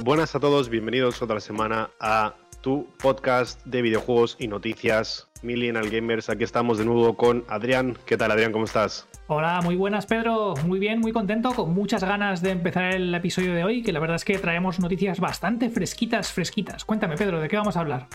[0.00, 6.28] Buenas a todos, bienvenidos otra semana a tu podcast de videojuegos y noticias Millennial Gamers.
[6.28, 7.96] Aquí estamos de nuevo con Adrián.
[8.04, 8.50] ¿Qué tal, Adrián?
[8.50, 9.06] ¿Cómo estás?
[9.28, 10.54] Hola, muy buenas, Pedro.
[10.66, 14.00] Muy bien, muy contento, con muchas ganas de empezar el episodio de hoy, que la
[14.00, 16.84] verdad es que traemos noticias bastante fresquitas, fresquitas.
[16.84, 18.08] Cuéntame, Pedro, ¿de qué vamos a hablar?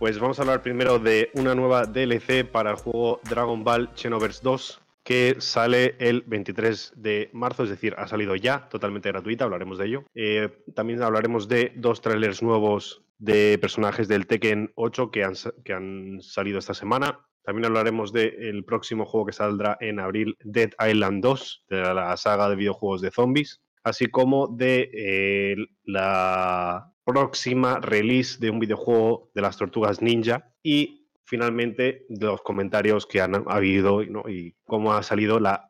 [0.00, 4.40] Pues vamos a hablar primero de una nueva DLC para el juego Dragon Ball Xenoverse
[4.42, 9.76] 2, que sale el 23 de marzo, es decir, ha salido ya, totalmente gratuita, hablaremos
[9.76, 10.04] de ello.
[10.14, 16.60] Eh, también hablaremos de dos trailers nuevos de personajes del Tekken 8 que han, salido
[16.60, 17.26] esta semana.
[17.42, 22.48] También hablaremos del próximo juego que saldrá en abril, Dead Island 2, de la saga
[22.48, 29.42] de videojuegos de zombies, así como de eh, la próxima release de un videojuego de
[29.42, 30.99] las tortugas ninja y
[31.30, 35.68] finalmente de los comentarios que han habido y cómo ha salido la,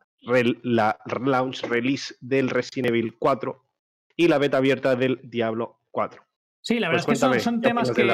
[0.63, 3.63] la launch release del Resident Evil 4
[4.17, 6.23] y la beta abierta del Diablo 4.
[6.61, 8.07] Sí, la verdad pues es que son, temas que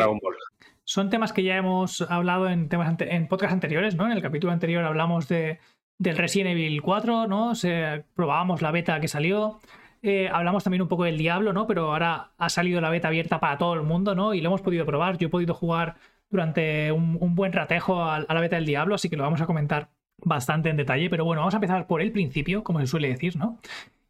[0.84, 4.06] son temas que ya hemos hablado en temas en podcast anteriores, ¿no?
[4.06, 5.60] En el capítulo anterior hablamos de,
[5.98, 7.56] del Resident Evil 4, ¿no?
[7.56, 9.60] Se, probábamos la beta que salió.
[10.02, 11.66] Eh, hablamos también un poco del Diablo, ¿no?
[11.66, 14.34] Pero ahora ha salido la beta abierta para todo el mundo, ¿no?
[14.34, 15.18] Y lo hemos podido probar.
[15.18, 15.96] Yo he podido jugar
[16.30, 19.90] durante un, buen ratejo a, la beta del Diablo, así que lo vamos a comentar
[20.18, 21.10] bastante en detalle.
[21.10, 23.60] Pero bueno, vamos a empezar por el principio, como se suele decir, ¿no?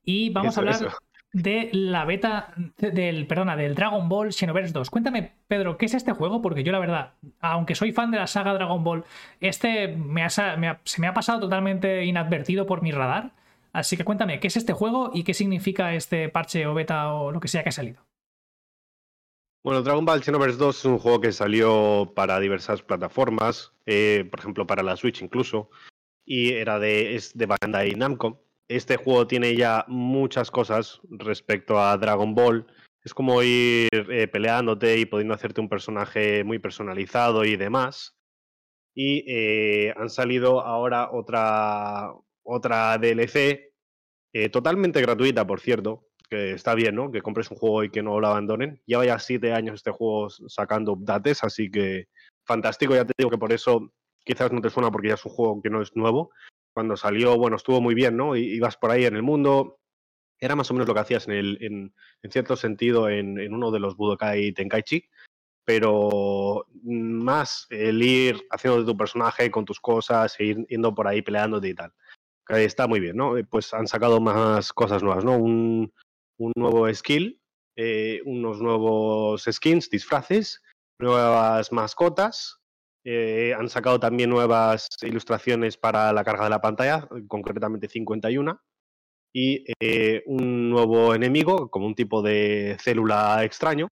[0.03, 0.77] Y vamos a hablar
[1.33, 4.89] de la beta del, perdona, del Dragon Ball Xenoverse 2.
[4.89, 6.41] Cuéntame, Pedro, ¿qué es este juego?
[6.41, 9.03] Porque yo la verdad, aunque soy fan de la saga Dragon Ball,
[9.41, 13.31] este me se me ha pasado totalmente inadvertido por mi radar.
[13.73, 17.31] Así que cuéntame, ¿qué es este juego y qué significa este parche o beta o
[17.31, 18.06] lo que sea que ha salido?
[19.67, 24.39] Bueno, Dragon Ball Xenoverse 2 es un juego que salió para diversas plataformas, eh, por
[24.39, 25.69] ejemplo para la Switch incluso,
[26.23, 31.97] y era de, es de Bandai Namco este juego tiene ya muchas cosas respecto a
[31.97, 32.65] Dragon Ball.
[33.03, 38.15] Es como ir eh, peleándote y pudiendo hacerte un personaje muy personalizado y demás.
[38.95, 43.73] Y eh, han salido ahora otra, otra DLC,
[44.49, 47.11] totalmente gratuita, por cierto, que está bien, ¿no?
[47.11, 48.81] Que compres un juego y que no lo abandonen.
[48.85, 52.07] Lleva ya siete años este juego sacando updates, así que
[52.45, 52.95] fantástico.
[52.95, 53.91] Ya te digo que por eso
[54.27, 56.31] quizás no te suena porque ya es un juego que no es nuevo,
[56.73, 58.35] cuando salió, bueno, estuvo muy bien, ¿no?
[58.35, 59.79] Ibas por ahí en el mundo,
[60.39, 63.79] era más o menos lo que hacías en, el, en, cierto sentido en, uno de
[63.79, 65.09] los Budokai Tenkaichi,
[65.65, 71.07] pero más el ir haciendo de tu personaje con tus cosas, e ir yendo por
[71.07, 71.93] ahí peleándote y tal.
[72.49, 73.33] Está muy bien, ¿no?
[73.49, 75.37] Pues han sacado más cosas nuevas, ¿no?
[75.37, 75.91] Un,
[76.55, 77.41] nuevo skill,
[77.75, 80.63] eh, unos nuevos skins, disfraces,
[80.99, 82.59] nuevas mascotas,
[83.03, 88.59] eh, han sacado también nuevas ilustraciones para la carga de la pantalla, concretamente 51,
[89.31, 93.89] y eh, un nuevo enemigo, como un tipo de célula extraño.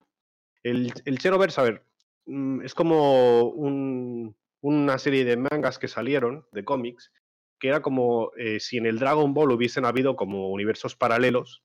[0.63, 1.85] El, el Xenoverse, a ver,
[2.25, 3.49] mm, es como
[4.61, 7.11] una serie de mangas que salieron, de cómics,
[7.59, 11.63] que era como si en el Dragon Ball hubiesen habido como universos paralelos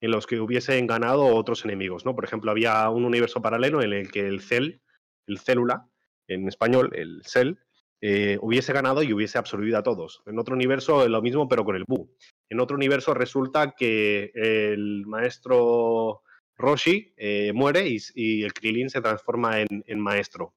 [0.00, 2.14] en los que hubiesen ganado otros enemigos, ¿no?
[2.14, 4.80] Por ejemplo, había un universo paralelo en el que el Cell,
[5.26, 5.86] el célula,
[6.26, 7.54] en español, el Cell,
[8.00, 10.22] eh, hubiese ganado y hubiese absorbido a todos.
[10.26, 12.10] En otro universo lo mismo, pero con el Bu.
[12.48, 16.22] En otro universo resulta que el maestro
[16.56, 20.54] Roshi eh, muere y, el Krillin se transforma en maestro.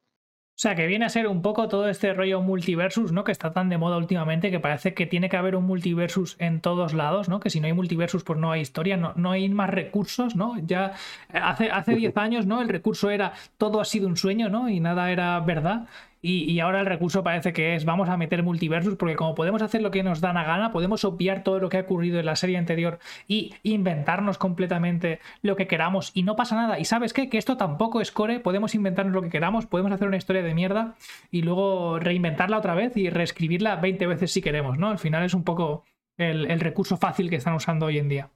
[0.56, 3.24] O sea, que viene a ser un poco todo este rollo multiversus, ¿no?
[3.24, 6.62] Que está tan de moda últimamente que parece que tiene que haber un multiversus en
[6.62, 7.40] todos lados, ¿no?
[7.40, 10.56] Que si no hay multiversus, pues no hay historia, no, no hay más recursos, ¿no?
[10.60, 10.94] Ya
[11.34, 12.62] hace, hace 10 años, ¿no?
[12.62, 14.70] El recurso era todo ha sido un sueño, ¿no?
[14.70, 15.88] Y nada era verdad.
[16.26, 19.82] Y, ahora el recurso parece que es vamos a meter multiversos porque como podemos hacer
[19.82, 22.38] lo que nos da la gana, podemos obviar todo lo que ha ocurrido en la
[22.38, 22.98] serie anterior
[23.28, 26.80] y inventarnos completamente lo que queramos y no pasa nada.
[26.80, 27.30] Y sabes qué?
[27.30, 30.54] Que esto tampoco es core, podemos inventarnos lo que queramos, podemos hacer una historia de
[30.54, 30.96] mierda
[31.30, 34.88] y luego reinventarla otra vez y reescribirla 20 veces si queremos, ¿no?
[34.88, 35.84] Al final es un poco
[36.18, 38.30] el, recurso fácil que están usando hoy en día.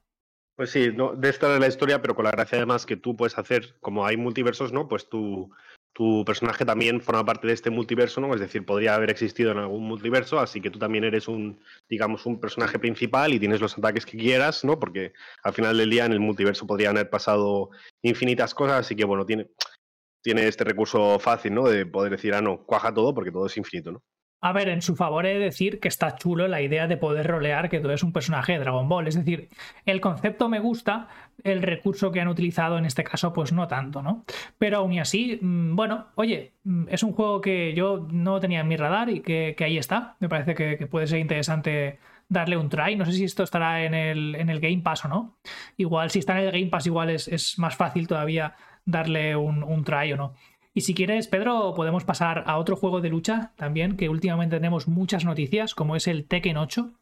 [0.57, 3.37] Pues sí, de esta es la historia, pero con la gracia además que tú puedes
[3.37, 4.89] hacer, como hay multiversos, ¿no?
[4.89, 5.51] Pues tú
[5.93, 8.33] tu personaje también forma parte de este multiverso, ¿no?
[8.33, 12.25] Es decir, podría haber existido en algún multiverso, así que tú también eres un, digamos,
[12.25, 14.79] un personaje principal y tienes los ataques que quieras, ¿no?
[14.79, 15.13] Porque
[15.43, 17.71] al final del día en el multiverso podrían haber pasado
[18.03, 19.47] infinitas cosas, así que bueno, tiene,
[20.21, 21.67] tiene este recurso fácil, ¿no?
[21.67, 24.03] De poder decir, ah, no, cuaja todo porque todo es infinito, ¿no?
[24.39, 27.25] A ver, en su favor he de decir que está chulo la idea de poder
[27.25, 29.07] rolear que tú eres un personaje de Dragon Ball.
[29.07, 29.49] Es decir,
[29.85, 31.07] el concepto me gusta,
[31.43, 34.25] el recurso que han utilizado en este caso, pues no tanto, ¿no?
[34.59, 38.59] Pero aún y así, mm, bueno, oye, mm, es un juego que yo no tenía
[38.59, 40.17] en mi radar y que, ahí está.
[40.19, 41.99] Me parece que, puede ser interesante
[42.29, 42.95] darle un try.
[42.95, 45.39] No sé si esto estará en el, Game Pass o no.
[45.77, 48.55] Igual, si está en el Game Pass, igual es, más fácil todavía
[48.85, 50.35] darle un, un try o no.
[50.77, 54.87] Y si quieres, Pedro, podemos pasar a otro juego de lucha también, que últimamente tenemos
[54.87, 56.93] muchas noticias, como es el Tekken 8.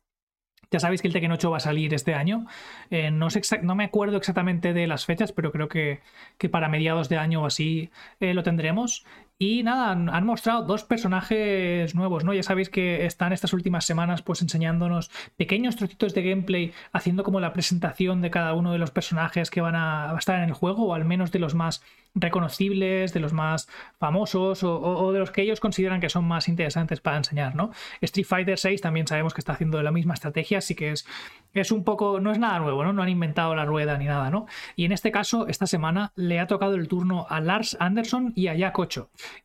[0.71, 2.45] Ya sabéis que el Tekken 8 va a salir este año.
[2.89, 5.99] Eh, no, sé no, me acuerdo exactamente de las fechas, pero creo que,
[6.37, 7.89] que para mediados de año o así
[8.21, 9.05] eh, lo tendremos.
[9.37, 12.33] Y nada, han, mostrado dos personajes nuevos, ¿no?
[12.33, 17.41] Ya sabéis que están estas últimas semanas pues enseñándonos pequeños trocitos de gameplay, haciendo como
[17.41, 20.85] la presentación de cada uno de los personajes que van a, estar en el juego,
[20.85, 21.83] o al menos de los más
[22.17, 23.67] reconocibles, de los más
[23.99, 27.71] famosos, o, de los que ellos consideran que son más interesantes para enseñar, ¿no?
[27.99, 31.05] Street Fighter 6 también sabemos que está haciendo la misma estrategia, así que es,
[31.53, 32.93] es un poco, no es nada nuevo, ¿no?
[32.93, 34.45] No han inventado la rueda ni nada, ¿no?
[34.77, 38.47] Y en este caso, esta semana le ha tocado el turno a Lars Anderson y
[38.47, 38.75] a Jack.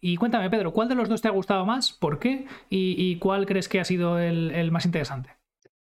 [0.00, 1.92] Y cuéntame, Pedro, ¿cuál de los dos te ha gustado más?
[1.92, 2.46] ¿Por qué?
[2.68, 5.36] ¿Y, cuál crees que ha sido el, más interesante?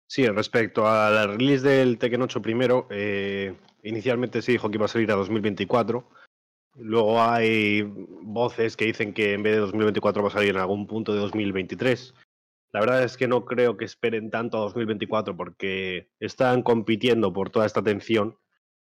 [0.06, 4.84] Sí, respecto a la release del Tekken 8 primero, eh, inicialmente se dijo que iba
[4.84, 6.08] a salir a 2024.
[6.76, 10.86] Luego hay voces que dicen que en vez de 2024 va a salir en algún
[10.86, 12.14] punto de 2023.
[12.72, 17.50] La verdad es que no creo que esperen tanto a 2024 porque están compitiendo por
[17.50, 18.36] toda esta atención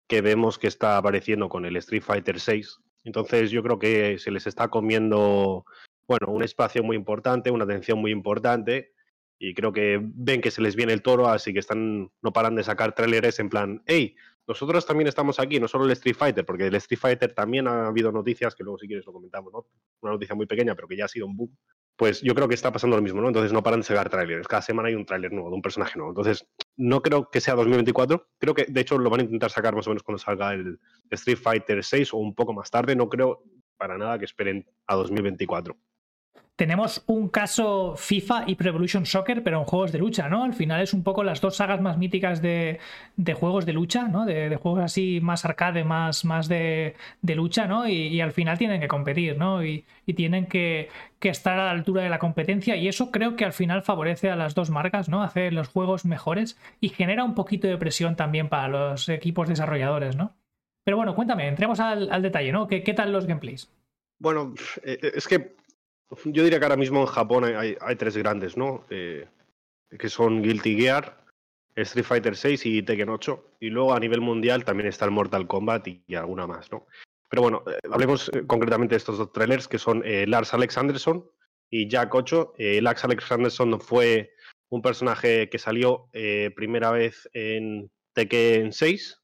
[0.07, 4.31] que vemos que está apareciendo con el Street Fighter 6 entonces yo creo que se
[4.31, 5.65] les está comiendo,
[6.07, 8.93] bueno, un espacio muy importante, una atención muy importante
[9.39, 12.55] y creo que ven que se les viene el toro, así que están no paran
[12.55, 14.15] de sacar trailers en plan, hey,
[14.47, 17.87] nosotros también estamos aquí, no solo el Street Fighter, porque el Street Fighter también ha
[17.87, 19.67] habido noticias, que luego si quieres lo comentamos, ¿no?
[20.01, 21.57] Una noticia muy pequeña, pero que ya ha sido un boom.
[21.97, 23.27] Pues yo creo que está pasando lo mismo, ¿no?
[23.27, 24.47] Entonces no paran de sacar trailers.
[24.47, 26.11] Cada semana hay un trailer nuevo de un personaje nuevo.
[26.11, 28.27] Entonces no creo que sea 2024.
[28.37, 30.79] Creo que de hecho lo van a intentar sacar más o menos cuando salga el
[31.11, 32.95] Street Fighter 6 o un poco más tarde.
[32.95, 33.43] No creo
[33.77, 35.77] para nada que esperen a 2024
[36.55, 40.45] tenemos un caso FIFA y Pro Evolution Soccer, pero en juegos de lucha, ¿no?
[40.45, 42.79] Al final es un poco las dos sagas más míticas de,
[43.33, 44.25] juegos de lucha, ¿no?
[44.25, 47.89] De, juegos así más arcade, más, más de, lucha, ¿no?
[47.89, 49.65] Y, al final tienen que competir, ¿no?
[49.65, 49.85] Y,
[50.15, 50.89] tienen que,
[51.21, 54.35] estar a la altura de la competencia y eso creo que al final favorece a
[54.35, 55.23] las dos marcas, ¿no?
[55.23, 60.15] Hacer los juegos mejores y genera un poquito de presión también para los equipos desarrolladores,
[60.15, 60.35] ¿no?
[60.83, 62.67] Pero bueno, cuéntame, entremos al, detalle, ¿no?
[62.67, 63.71] ¿Qué, ¿Qué tal los gameplays?
[64.19, 64.53] Bueno,
[64.83, 65.55] eh, es que
[66.25, 68.85] yo diría que ahora mismo en Japón hay, tres grandes, ¿no?
[68.89, 69.27] Eh,
[69.97, 71.23] que son Guilty Gear,
[71.75, 73.57] Street Fighter 6 y Tekken 8.
[73.59, 76.85] Y luego a nivel mundial también está el Mortal Kombat y, alguna más, ¿no?
[77.29, 81.25] Pero bueno, eh, hablemos eh, concretamente de estos dos trailers que son Lars Alex Anderson
[81.69, 82.53] y Jack 8.
[82.81, 84.31] Lars Alex Anderson fue
[84.69, 86.09] un personaje que salió
[86.55, 89.21] primera vez en Tekken 6.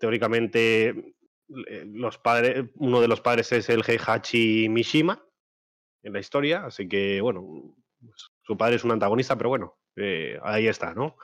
[0.00, 1.14] teóricamente
[1.50, 5.24] los padres, uno de los padres es el Heihachi Mishima
[6.02, 7.74] en la historia, así que bueno,
[8.42, 11.16] su padre es un antagonista, pero bueno, eh, ahí está, ¿no?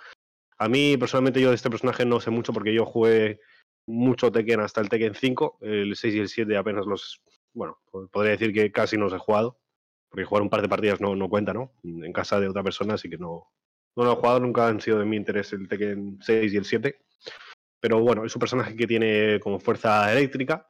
[0.59, 3.41] A mí personalmente yo de este personaje no sé mucho porque yo jugué
[3.87, 7.79] mucho Tekken hasta el Tekken 5, el 6 y el 7 apenas los, bueno,
[8.11, 9.59] podría decir que casi no los he jugado,
[10.09, 11.73] porque jugar un par de partidas no, no cuenta, ¿no?
[11.85, 13.53] En casa de otra persona, así que no,
[13.97, 16.65] no lo he jugado, nunca han sido de mi interés el Tekken 6 y el
[16.65, 17.01] 7.
[17.87, 20.69] Pero bueno, es un personaje que tiene como fuerza eléctrica.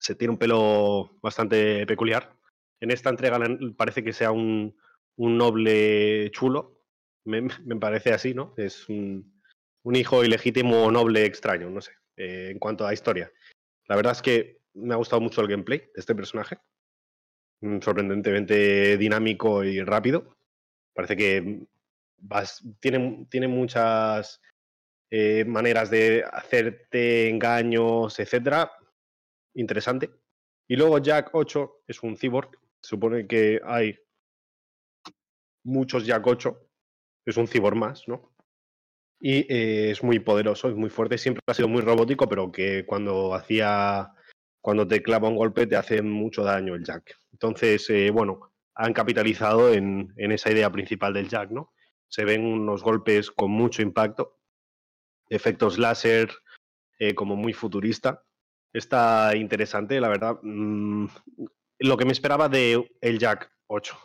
[0.00, 2.34] Se tiene un pelo bastante peculiar.
[2.80, 3.38] En esta entrega
[3.76, 4.76] parece que sea un,
[5.16, 6.82] noble chulo.
[7.26, 7.46] Me,
[7.78, 8.54] parece así, ¿no?
[8.56, 9.40] Es un,
[9.84, 13.30] hijo ilegítimo noble extraño, no sé, eh, en cuanto a historia.
[13.86, 16.58] La verdad es que me ha gustado mucho el gameplay de este personaje.
[17.60, 20.36] Mm, sorprendentemente dinámico y rápido.
[20.92, 21.68] Parece que
[22.80, 24.40] tiene, tiene muchas
[25.18, 28.70] eh, maneras de hacerte engaños, etcétera.
[29.54, 30.10] Interesante.
[30.68, 32.50] Y luego Jack 8 es un cyborg.
[32.82, 33.98] supone que hay
[35.64, 36.60] muchos Jack 8.
[37.24, 38.36] Es un cyborg más, ¿no?
[39.18, 41.16] Y eh, es muy poderoso, es muy fuerte.
[41.16, 44.12] Siempre ha sido muy robótico, pero que cuando hacía.
[44.60, 47.16] Cuando te clava un golpe te hace mucho daño el Jack.
[47.32, 51.72] Entonces, eh, bueno, han capitalizado en, en esa idea principal del Jack, ¿no?
[52.08, 54.36] Se ven unos golpes con mucho impacto
[55.28, 56.30] efectos láser,
[56.98, 58.22] eh, como muy futurista.
[58.72, 60.38] Está interesante, la verdad.
[60.42, 61.06] Mm,
[61.78, 63.98] lo que me esperaba de el Jack 8.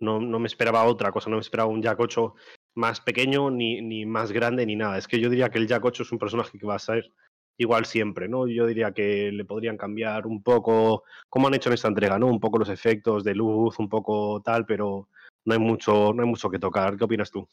[0.00, 2.34] No, no, me esperaba otra cosa, no me esperaba un Jack 8
[2.74, 4.96] más pequeño, ni, ni, más grande, ni nada.
[4.96, 7.12] Es que yo diría que el Jack 8 es un personaje que va a ser
[7.58, 8.46] igual siempre, ¿no?
[8.46, 12.28] Yo diría que le podrían cambiar un poco, como han hecho en esta entrega, ¿no?
[12.28, 15.08] Un poco los efectos de luz, un poco tal, pero
[15.44, 16.96] no hay mucho, no hay mucho que tocar.
[16.96, 17.48] ¿Qué opinas tú?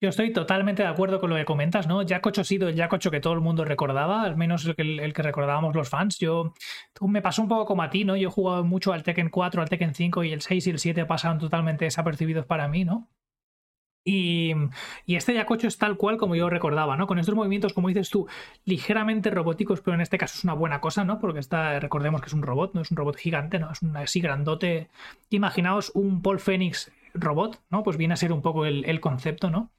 [0.00, 1.98] Yo estoy totalmente de acuerdo con lo que comentas, ¿no?
[1.98, 4.76] 8 ha sido el 8 que todo el mundo recordaba, al menos el
[5.12, 6.18] que, recordábamos los fans.
[6.20, 6.54] Yo
[7.00, 8.16] me pasó un poco como a ti, ¿no?
[8.16, 10.78] Yo he jugado mucho al Tekken 4, al Tekken 5 y el 6 y el
[10.78, 13.08] 7 pasaron totalmente desapercibidos para mí, ¿no?
[14.04, 14.54] Y,
[15.04, 17.06] y, este 8 es tal cual como yo recordaba, ¿no?
[17.08, 18.28] Con estos movimientos, como dices tú,
[18.64, 21.18] ligeramente robóticos, pero en este caso es una buena cosa, ¿no?
[21.18, 23.72] Porque está, recordemos que es un robot, no es un robot gigante, ¿no?
[23.72, 24.88] Es un así grandote.
[25.30, 27.82] Imaginaos un Paul Phoenix robot, ¿no?
[27.82, 29.72] Pues viene a ser un poco el concepto, ¿no?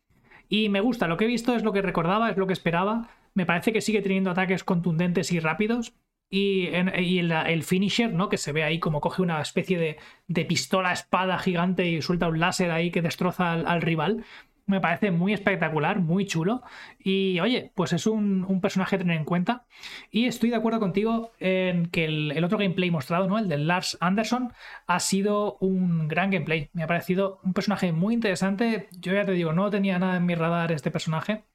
[0.50, 3.08] Y me gusta, lo que he visto es lo que recordaba, es lo que esperaba.
[3.36, 5.94] Me parece que sigue teniendo ataques contundentes y rápidos.
[6.32, 8.30] Y, el, finisher, ¿no?
[8.30, 12.40] Que se ve ahí como coge una especie de, pistola espada gigante y suelta un
[12.40, 14.26] láser ahí que destroza al rival
[14.70, 16.62] me parece muy espectacular, muy chulo.
[17.00, 19.66] Y oye, pues es un, personaje a tener en cuenta.
[20.12, 23.40] Y estoy de acuerdo contigo en que el, otro gameplay mostrado, ¿no?
[23.40, 24.54] El de Lars Anderson,
[24.86, 26.70] ha sido un gran gameplay.
[26.74, 28.88] Me ha parecido un personaje muy interesante.
[29.00, 31.46] Yo ya te digo, no tenía nada en mi radar este personaje.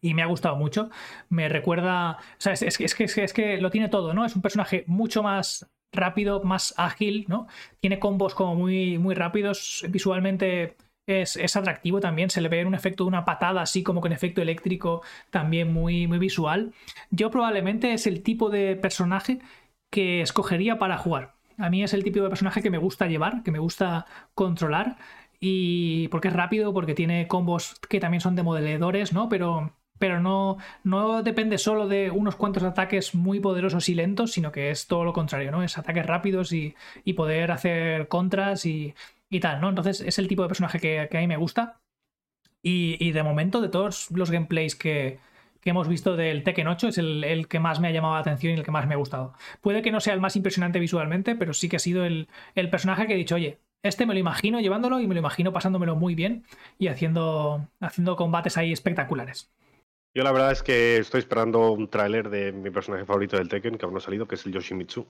[0.00, 0.90] Y me ha gustado mucho.
[1.28, 2.12] Me recuerda.
[2.12, 4.24] O sea, es, es, es, es que lo tiene todo, ¿no?
[4.24, 7.48] Es un personaje mucho más rápido, más ágil, ¿no?
[7.80, 9.84] Tiene combos como muy, muy rápidos.
[9.88, 10.76] Visualmente
[11.06, 14.42] es, atractivo también, se le ve un efecto de una patada así como con efecto
[14.42, 16.72] eléctrico también muy, muy visual.
[17.10, 19.40] Yo probablemente es el tipo de personaje
[19.90, 21.34] que escogería para jugar.
[21.58, 24.96] A mí es el tipo de personaje que me gusta llevar, que me gusta controlar
[25.40, 29.28] y porque es rápido, porque tiene combos que también son de modeladores, ¿no?
[29.28, 34.52] Pero pero no, no depende solo de unos cuantos ataques muy poderosos y lentos, sino
[34.52, 35.62] que es todo lo contrario, ¿no?
[35.62, 38.94] Es ataques rápidos y, y poder hacer contras y,
[39.30, 39.68] y tal, ¿no?
[39.68, 41.80] Entonces es el tipo de personaje que, a mí me gusta.
[42.62, 45.20] Y, de momento, de todos los gameplays que,
[45.64, 48.56] hemos visto del Tekken 8, es el, que más me ha llamado la atención y
[48.56, 49.34] el que más me ha gustado.
[49.60, 52.28] Puede que no sea el más impresionante visualmente, pero sí que ha sido el,
[52.70, 55.96] personaje que he dicho, oye, este me lo imagino llevándolo y me lo imagino pasándomelo
[55.96, 56.44] muy bien
[56.78, 59.52] y haciendo, haciendo combates ahí espectaculares.
[60.14, 63.76] Yo la verdad es que estoy esperando un tráiler de mi personaje favorito del Tekken,
[63.76, 65.06] que aún no ha salido, que es el Yoshimitsu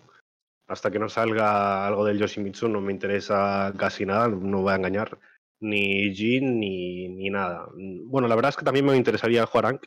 [0.67, 4.77] hasta que no salga algo del Yoshimitsu no me interesa casi nada, no voy a
[4.77, 5.19] engañar,
[5.61, 7.69] ni Jin ni, ni nada.
[7.75, 9.87] Bueno, la verdad es que también me interesaría jugar Rank,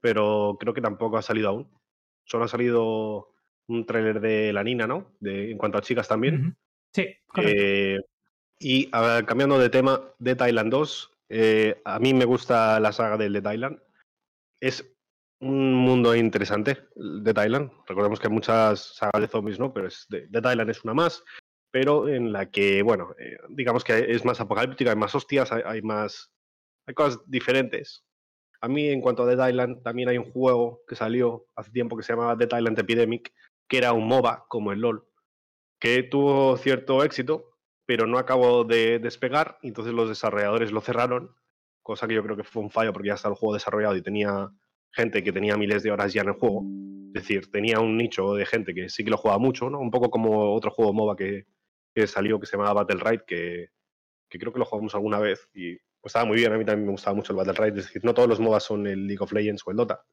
[0.00, 1.70] pero creo que tampoco ha salido aún.
[2.24, 3.32] Solo ha salido
[3.68, 5.12] un tráiler de la Nina, ¿no?
[5.20, 6.56] De, en cuanto a chicas también.
[6.92, 7.62] Sí, correcto.
[7.62, 8.00] Eh,
[8.58, 13.32] y cambiando de tema, de Thailand 2, eh, a mí me gusta la saga del
[13.34, 13.80] de Thailand.
[14.60, 14.95] Es
[15.40, 17.70] un mundo interesante de Thailand.
[17.86, 19.72] Recordemos que hay muchas sagas de zombies, ¿no?
[19.72, 21.22] Pero de, Thailand es una más,
[21.70, 25.82] pero en la que, bueno, eh, digamos que es más apocalíptica, hay más hostias, hay,
[25.82, 26.32] más.
[26.86, 28.04] hay cosas diferentes.
[28.62, 31.96] A mí, en cuanto a The Thailand, también hay un juego que salió hace tiempo
[31.96, 33.32] que se llamaba The Thailand Epidemic,
[33.68, 35.06] que era un MOBA, como el LOL,
[35.78, 41.34] que tuvo cierto éxito, pero no acabó de despegar, entonces los desarrolladores lo cerraron,
[41.82, 44.02] cosa que yo creo que fue un fallo porque ya está el juego desarrollado y
[44.02, 44.50] tenía
[44.92, 46.64] gente que tenía miles de horas ya en el juego.
[47.14, 49.78] Es decir, tenía un nicho de gente que sí que lo jugaba mucho, ¿no?
[49.78, 51.46] Un poco como otro juego MOBA que,
[52.06, 53.68] salió que se llamaba Battle Ride, que,
[54.28, 56.52] creo que lo jugamos alguna vez y pues estaba muy bien.
[56.52, 57.78] A mí también me gustaba mucho el Battle Ride.
[57.80, 60.04] Es decir, no todos los MOBAs son el League of Legends o el Dota.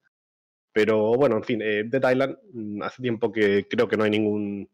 [0.71, 4.11] Pero bueno, en fin, eh, de Thailand, mm, hace tiempo que creo que no hay
[4.11, 4.69] ningún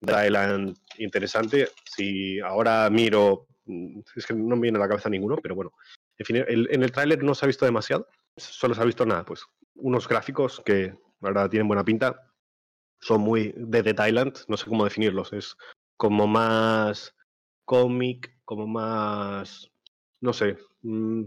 [0.00, 1.68] Thailand interesante.
[1.84, 5.72] Si ahora miro, mm, es que no me viene a la cabeza ninguno, pero bueno.
[6.18, 9.24] En fin, en el tráiler no se ha visto demasiado solo se ha visto nada,
[9.24, 9.44] pues
[9.76, 12.32] unos gráficos que la verdad tienen buena pinta.
[13.00, 15.32] Son muy de The Thailand, no sé cómo definirlos.
[15.32, 15.56] Es
[15.96, 17.14] como más
[17.64, 19.70] cómic, como más.
[20.20, 20.58] No sé.
[20.82, 21.24] Mm,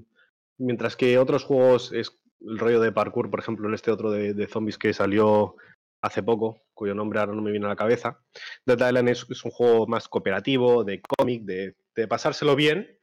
[0.58, 4.48] mientras que otros juegos es el rollo de parkour, por ejemplo, en este otro de,
[4.48, 5.56] zombies que salió
[6.02, 8.22] hace poco, cuyo nombre ahora no me viene a la cabeza.
[8.66, 12.98] The Thailand es, un juego más cooperativo, de cómic, de pasárselo bien.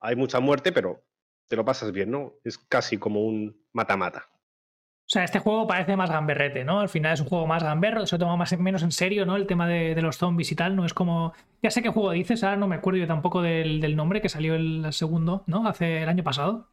[0.00, 1.02] Hay mucha muerte, pero
[1.50, 2.34] te lo pasas bien, ¿no?
[2.44, 4.28] Es casi como un mata-mata.
[4.30, 6.78] O sea, este juego parece más gamberrete, ¿no?
[6.78, 9.34] Al final es un juego más gamberro, se toma más, menos en serio, ¿no?
[9.34, 11.34] El tema de, los zombies y tal, no es como...
[11.60, 14.54] Ya sé qué juego dices, ahora no me acuerdo yo tampoco del, nombre, que salió
[14.54, 15.66] el segundo, ¿no?
[15.66, 16.68] Hace el año pasado.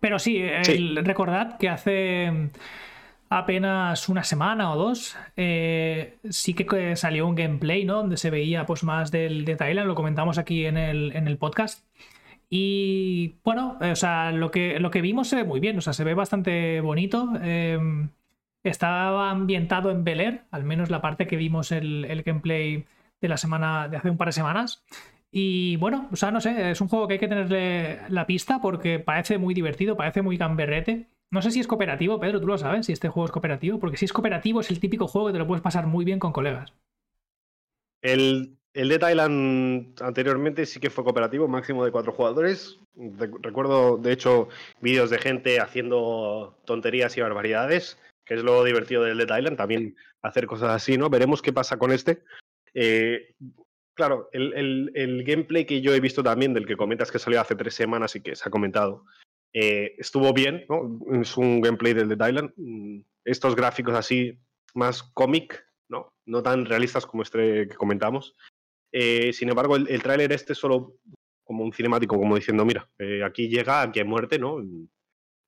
[0.00, 0.42] Pero sí,
[0.96, 2.50] recordad que hace
[3.28, 7.98] apenas una semana o dos eh, sí que salió un gameplay, ¿no?
[7.98, 11.38] Donde se veía pues más del de Thailand, lo comentamos aquí en el, en el
[11.38, 11.84] podcast.
[12.54, 15.80] Y bueno, eh, o sea, lo que, lo que vimos se ve muy bien, o
[15.80, 17.32] sea, se ve bastante bonito.
[17.40, 18.10] Em,
[18.62, 22.84] estaba ambientado en Bel Air, al menos la parte que vimos el, el gameplay
[23.22, 24.84] de la semana, de hace un par de semanas.
[25.30, 28.60] Y bueno, o sea, no sé, es un juego que hay que tenerle la pista
[28.60, 31.08] porque parece muy divertido, parece muy gamberrete.
[31.30, 33.96] No sé si es cooperativo, Pedro, tú lo sabes, si este juego es cooperativo, porque
[33.96, 36.34] si es cooperativo es el típico juego que te lo puedes pasar muy bien con
[36.34, 36.74] colegas.
[38.02, 42.78] El, el Dead Island anteriormente sí que fue cooperativo, máximo de cuatro jugadores.
[42.94, 44.48] Recuerdo, de hecho,
[44.80, 49.96] vídeos de gente haciendo tonterías y barbaridades, que es lo divertido del Dead Island, también
[50.22, 51.10] hacer cosas así, ¿no?
[51.10, 52.22] Veremos qué pasa con este.
[52.72, 53.34] Eh,
[53.94, 57.74] claro, el, gameplay que yo he visto también, del que comentas que salió hace tres
[57.74, 59.04] semanas y que se ha comentado,
[59.52, 60.98] eh, estuvo bien, ¿no?
[61.20, 62.52] Es un gameplay del Dead Island.
[62.56, 64.38] Mm, estos gráficos así,
[64.74, 66.14] más cómic, ¿no?
[66.24, 68.34] No tan realistas como este que comentamos.
[68.92, 70.98] Eh, sin embargo, el, el tráiler este es solo
[71.44, 74.58] como un cinemático, como diciendo, mira, eh, aquí llega, aquí hay muerte, ¿no?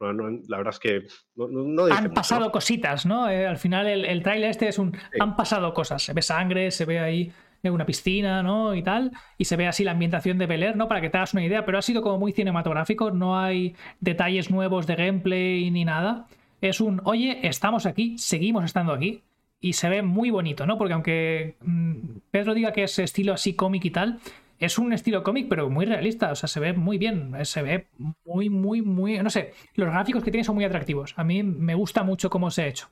[0.01, 3.31] la verdad es que no, han pasado cositas, ¿no?
[3.31, 4.95] Eh, al final el, el tráiler este es un...
[5.19, 7.33] Han pasado cosas, se ve sangre, se ve ahí
[7.71, 8.75] una piscina, ¿no?
[8.75, 10.89] Y tal, y se ve así la ambientación de Bel ¿no?
[10.89, 14.51] Para que te hagas una idea, pero ha sido como muy cinematográfico, no hay detalles
[14.51, 16.27] nuevos de gameplay ni nada.
[16.61, 19.23] Es un, oye, estamos aquí, seguimos estando aquí
[19.61, 20.77] y se ve muy bonito, ¿no?
[20.79, 24.21] Porque aunque mm, Pedro diga que es estilo así cómic y tal,
[24.59, 27.89] es un estilo cómic, pero muy realista, o sea, se ve muy bien, se ve
[28.25, 31.15] muy, muy, muy, no sé, los gráficos que tiene son muy atractivos.
[31.17, 32.89] A mí me gusta mucho cómo se ha hecho.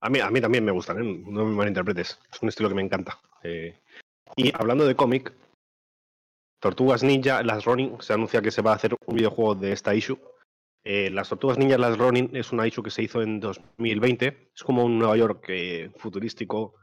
[0.00, 1.22] A mí, a mí también me gustan, ¿eh?
[1.26, 3.18] no me malinterpretes, es un estilo que me encanta.
[3.42, 3.78] Eh,
[4.36, 5.32] y hablando de cómic,
[6.60, 9.94] Tortugas Ninja, las Ronin, se anuncia que se va a hacer un videojuego de esta
[9.94, 10.18] issue
[10.84, 14.50] eh, las Tortugas Ninjas Las Ronin es una issue que se hizo en 2020.
[14.54, 16.74] Es como un Nueva York eh, futurístico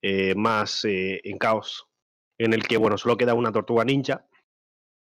[0.00, 1.88] eh, más en caos,
[2.38, 4.26] en el que bueno, solo queda una tortuga ninja.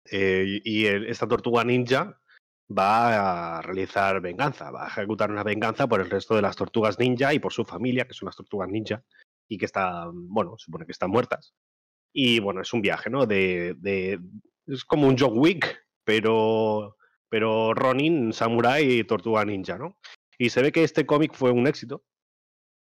[0.10, 2.18] y esta tortuga ninja
[2.70, 7.00] va a realizar venganza, va a ejecutar una venganza por el resto de las tortugas
[7.00, 9.04] ninja y por su familia, que son las tortugas ninja,
[9.50, 11.54] y que están, bueno, supone que están muertas.
[12.14, 13.26] Y bueno, es un viaje, ¿no?
[13.26, 14.20] De, de
[14.68, 16.98] es como un John Wick, pero
[17.30, 19.98] pero Ronin, Samurai y Tortuga Ninja, ¿no?
[20.38, 22.04] Y se ve que este cómic fue un éxito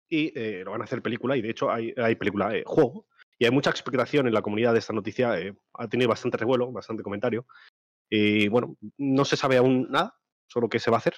[0.10, 3.08] y eh, lo van a hacer película y de hecho hay, película, eh, juego,
[3.40, 6.72] y hay mucha expectación en la comunidad de esta noticia, eh, ha tenido bastante revuelo,
[6.72, 7.46] bastante comentario,
[8.10, 10.16] y bueno, no se sabe aún nada,
[10.48, 11.16] solo qué se va a hacer.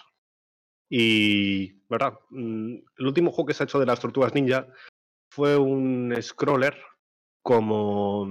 [0.89, 2.13] Y, ¿verdad?
[2.29, 4.67] Mm, el último juego que se ha hecho de las Tortugas Ninja
[5.29, 6.81] fue un scroller
[7.43, 8.25] como,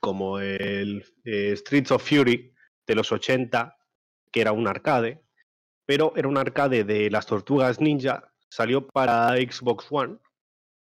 [0.00, 2.52] como el Streets of Fury,
[2.88, 3.76] de los 80,
[4.32, 5.20] que era un arcade,
[5.86, 10.16] pero era un arcade de las tortugas ninja, salió para Xbox One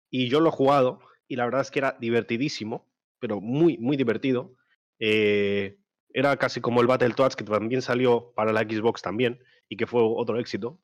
[0.10, 2.88] y yo lo he jugado y la verdad es que era divertidísimo,
[3.19, 4.56] pero muy, muy divertido.
[5.00, 5.78] Eh,
[6.13, 10.02] era casi como el Battletoads, que también salió para la Xbox también y que fue
[10.02, 10.80] otro éxito.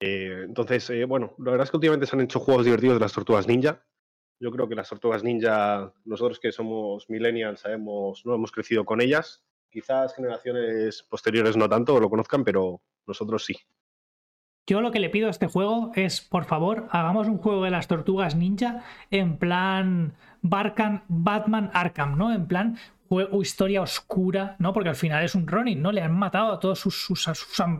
[0.00, 3.00] Eh, entonces, eh, bueno, la verdad es que últimamente se han hecho juegos divertidos de
[3.00, 3.84] las tortugas ninja.
[4.40, 9.00] Yo creo que las tortugas ninja, nosotros que somos millennials, sabemos, no hemos crecido con
[9.00, 13.56] ellas Quizás generaciones posteriores no tanto lo conozcan, pero nosotros sí.
[14.66, 17.70] Yo lo que le pido a este juego es, por favor, hagamos un juego de
[17.70, 22.32] las tortugas ninja en plan Batman Arkham, ¿no?
[22.32, 22.78] En plan
[23.40, 24.72] historia oscura, ¿no?
[24.72, 25.90] Porque al final es un Ronin, ¿no?
[25.92, 27.28] Le han matado a todos sus, sus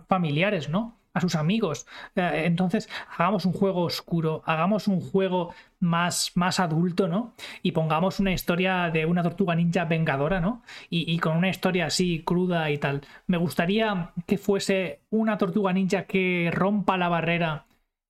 [0.09, 1.00] familiares, ¿no?
[1.13, 1.87] A sus amigos.
[2.17, 7.35] Eh, entonces, hagamos un juego oscuro, hagamos un juego más, más adulto, ¿no?
[7.63, 10.63] Y pongamos una historia de una tortuga ninja vengadora, ¿no?
[10.89, 13.03] Y, con una historia así cruda y tal.
[13.27, 17.67] Me gustaría que fuese una tortuga ninja que rompa la barrera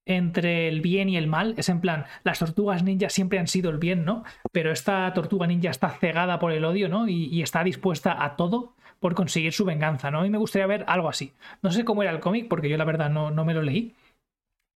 [0.07, 1.55] entre el bien y el mal.
[1.57, 4.25] Es en plan, las tortugas ninja siempre han sido el bien, ¿no?
[4.53, 7.09] Pero esta tortuga ninja está cegada por el odio, ¿no?
[7.09, 10.25] y está dispuesta a todo por conseguir su venganza, ¿no?
[10.25, 11.33] Y me gustaría ver algo así.
[11.63, 13.97] No sé cómo era el cómic, porque yo la verdad no, no me lo leí,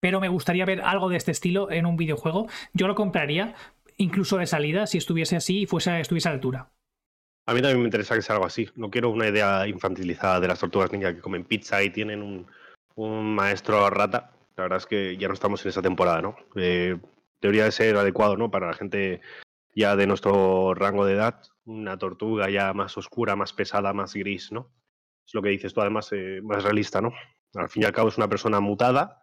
[0.00, 2.48] pero me gustaría ver algo de este estilo en un videojuego.
[2.72, 3.54] Yo lo compraría,
[3.98, 6.70] incluso de salida, si estuviese así y fuese, estuviese a altura.
[7.46, 8.68] A mí también me interesa que sea algo así.
[8.74, 12.46] No quiero una idea infantilizada de las tortugas ninja que comen pizza y tienen un,
[12.94, 14.32] un maestro rata.
[14.56, 16.36] La verdad es que ya no estamos en esa temporada, ¿no?
[16.56, 16.98] Eh,
[17.40, 18.50] debería de ser adecuado, ¿no?
[18.50, 19.20] Para la gente
[19.74, 24.52] ya de nuestro rango de edad, una tortuga ya más oscura, más pesada, más gris,
[24.52, 24.72] ¿no?
[25.26, 27.12] Es lo que dices tú, además, eh, más realista, ¿no?
[27.54, 29.20] Al fin y al cabo es una persona mutada,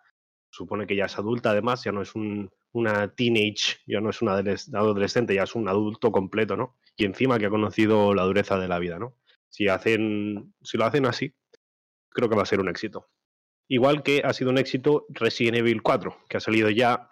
[0.49, 4.21] supone que ya es adulta, además, ya no es un, una teenage, ya no es
[4.21, 6.77] una adolescente, ya es un adulto completo, ¿no?
[6.97, 9.15] Y encima que ha conocido la dureza de la vida, ¿no?
[9.49, 11.33] Si, hacen, si lo hacen así,
[12.09, 13.09] creo que va a ser un éxito.
[13.71, 17.07] Igual que ha sido un éxito Resident Evil 4, que ha salido ya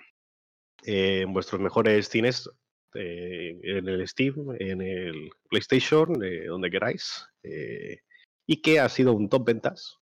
[0.83, 2.49] eh, en vuestros mejores cines
[2.95, 6.11] eh, en el Steam, en el PlayStation,
[6.47, 8.01] donde queráis, eh,
[8.45, 9.99] y que ha sido un top ventas.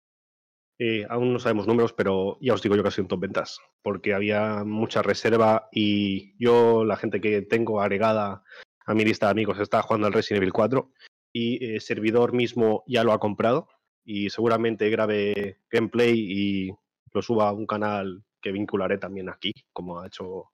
[0.78, 3.22] Eh, aún no sabemos números, pero ya os digo yo que ha sido un top
[3.22, 8.44] ventas, porque había mucha reserva y yo, la gente que tengo agregada
[8.86, 10.92] a mi lista de amigos, está jugando al Resident Evil 4
[11.34, 13.70] y el servidor mismo ya lo ha comprado
[14.06, 16.72] y seguramente grabe gameplay y
[17.14, 20.50] lo suba a un canal que vincularé también aquí, como ha hecho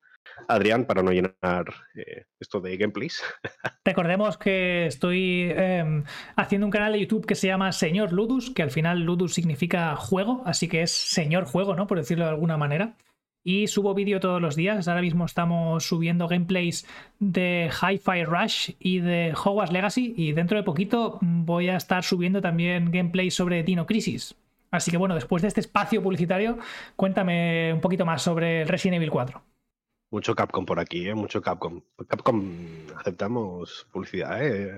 [0.47, 3.21] Adrián, para no llenar eh, esto de gameplays.
[3.85, 6.03] Recordemos que estoy em,
[6.35, 9.95] haciendo un canal de YouTube que se llama Señor Ludus, que al final Ludus significa
[9.95, 11.87] juego, así que es señor juego, ¿no?
[11.87, 12.95] Por decirlo de alguna manera.
[13.43, 14.87] Y subo vídeo todos los días.
[14.87, 16.85] Ahora mismo estamos subiendo gameplays
[17.19, 20.13] de Hi-Fi Rush y de Hogwarts Legacy.
[20.17, 24.35] Y dentro de poquito voy a estar subiendo también gameplays sobre Dino Crisis.
[24.71, 26.59] Así que bueno, después de este espacio publicitario,
[26.95, 29.41] cuéntame un poquito más sobre el Resident Evil 4.
[30.11, 31.13] Mucho Capcom por aquí, ¿eh?
[31.13, 31.81] Mucho Capcom.
[32.07, 32.43] Capcom,
[32.97, 34.71] aceptamos publicidad, ¿eh?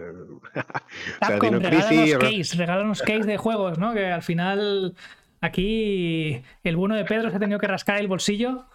[1.21, 3.93] Capcom, regálanos case, regálanos case de juegos, ¿no?
[3.93, 4.93] Que al final
[5.41, 8.65] aquí el bueno de Pedro se ha tenido que rascar el bolsillo.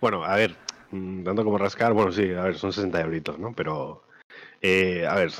[0.00, 0.56] Bueno, a ver,
[0.90, 3.54] mm, tanto como rascar, bueno, sí, a ver, son 60 euritos, ¿no?
[3.54, 4.02] Pero,
[4.60, 5.30] eh, a ver,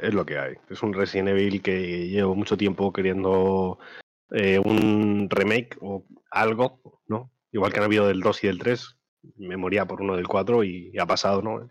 [0.00, 0.54] es lo que hay.
[0.70, 3.78] Es un Resident Evil que llevo mucho tiempo queriendo
[4.30, 7.32] eh, un remake o algo, ¿no?
[7.50, 8.96] Igual que han habido del 2 y del 3,
[9.36, 11.68] me moría por uno del 4 y, ha pasado, ¿no?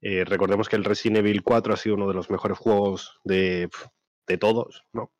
[0.00, 3.68] Eh, recordemos que el Resident Evil 4 ha sido uno de los mejores juegos de,
[4.26, 5.12] de todos, ¿no?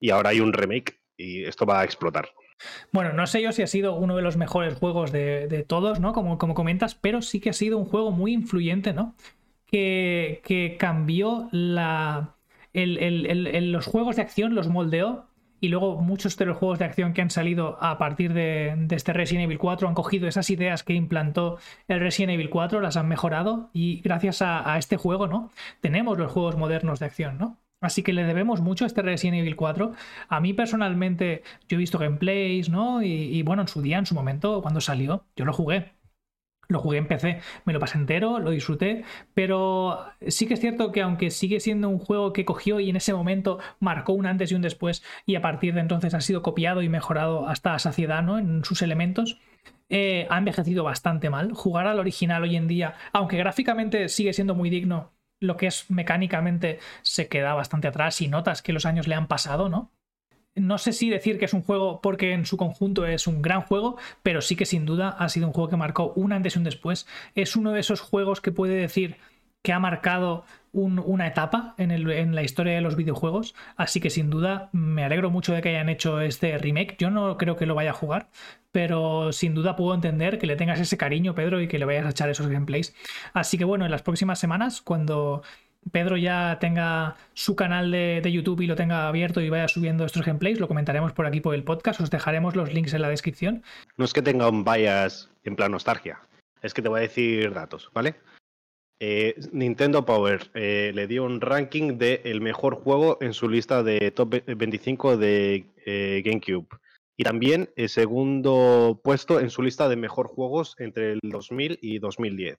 [0.00, 2.30] Y ahora hay un remake y esto va a explotar.
[2.92, 6.12] Bueno, no sé yo si ha sido uno de los mejores juegos de, todos, ¿no?
[6.12, 9.14] Como, como, comentas, pero sí que ha sido un juego muy influyente, ¿no?
[9.66, 12.36] Que, que cambió la,
[12.72, 15.26] los juegos de acción, los moldeó
[15.60, 19.12] y luego muchos de los juegos de acción que han salido a partir de, este
[19.12, 23.08] Resident Evil 4 han cogido esas ideas que implantó el Resident Evil 4, las han
[23.08, 25.50] mejorado y gracias a, este juego, ¿no?
[25.80, 27.58] Tenemos los juegos modernos de acción, ¿no?
[27.80, 29.92] Así que le debemos mucho a este Resident Evil 4.
[30.28, 33.02] A mí personalmente, yo he visto gameplays, ¿no?
[33.02, 35.96] y, bueno, en su día, en su momento, cuando salió, yo lo jugué.
[36.68, 40.90] Lo jugué en PC, me lo pasé entero, lo disfruté, pero sí que es cierto
[40.90, 44.50] que aunque sigue siendo un juego que cogió y en ese momento marcó un antes
[44.50, 48.24] y un después y a partir de entonces ha sido copiado y mejorado hasta saciedad
[48.24, 48.38] ¿no?
[48.38, 49.38] en sus elementos,
[49.88, 51.52] eh, ha envejecido bastante mal.
[51.52, 55.90] Jugar al original hoy en día, aunque gráficamente sigue siendo muy digno, lo que es
[55.90, 59.92] mecánicamente se queda bastante atrás y notas que los años le han pasado, ¿no?
[60.56, 63.60] no sé si decir que es un juego porque en su conjunto es un gran
[63.60, 66.58] juego, pero sí que sin duda ha sido un juego que marcó un antes y
[66.58, 67.06] un después.
[67.34, 69.16] Es uno de esos juegos que puede decir
[69.66, 74.68] que ha marcado una etapa en, la historia de los videojuegos, así que sin duda
[74.70, 76.96] me alegro mucho de que hayan hecho este remake.
[76.98, 78.28] Yo no creo que lo vaya a jugar,
[78.70, 82.06] pero sin duda puedo entender que le tengas ese cariño, Pedro, y que le vayas
[82.06, 82.94] a echar esos gameplays.
[83.32, 85.42] Así que bueno, en las próximas semanas, cuando
[85.90, 90.24] Pedro ya tenga su canal de, YouTube y lo tenga abierto y vaya subiendo estos
[90.24, 93.64] gameplays, lo comentaremos por aquí por el podcast, os dejaremos los links en la descripción.
[93.96, 96.20] No es que tenga un bias en plan nostalgia,
[96.62, 98.14] es que te voy a decir datos, ¿vale?
[98.98, 103.82] Eh, Nintendo Power eh, le dio un ranking de el mejor juego en su lista
[103.82, 106.68] de top 25 de eh, GameCube.
[107.18, 111.98] Y también el segundo puesto en su lista de mejor juegos entre el 2000 y
[111.98, 112.58] 2010.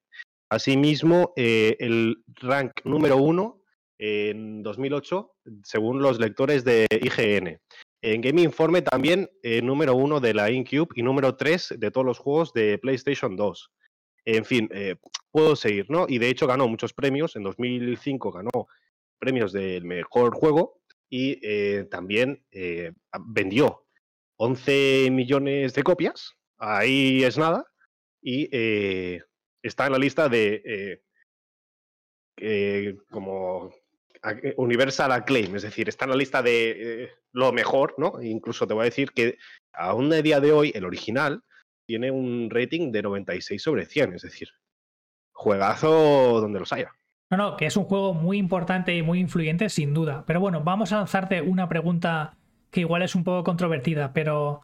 [0.50, 3.62] Asimismo, el rank número uno
[4.00, 5.32] en 2008,
[5.64, 7.60] según los lectores de IGN.
[8.02, 9.30] En Game Informe también
[9.62, 13.72] número uno de la InCube y número tres de todos los juegos de PlayStation 2.
[14.28, 14.96] En fin, eh,
[15.32, 16.06] puedo seguir, ¿no?
[16.08, 17.36] Y de hecho ganó muchos premios.
[17.36, 18.68] En 2005 ganó
[19.20, 21.40] premios del mejor juego y
[21.86, 22.44] también
[23.28, 23.86] vendió
[24.36, 26.34] 11 millones de copias.
[26.58, 27.66] Ahí es nada.
[28.22, 28.50] Y
[29.68, 31.02] está en la lista de eh,
[32.38, 33.74] eh, como
[34.58, 38.22] Universal Acclaim, es decir, está en la lista de eh, lo mejor, ¿no?
[38.22, 39.38] Incluso te voy a decir que
[39.74, 41.44] aún a día de hoy el original
[41.88, 44.50] tiene un rating de 96 sobre 100, es decir,
[45.32, 46.92] juegazo donde los haya.
[47.32, 50.24] No, no, que es un juego muy importante y muy influyente, sin duda.
[50.28, 52.38] Pero bueno, vamos a lanzarte una pregunta
[52.70, 54.62] que igual es un poco controvertida, pero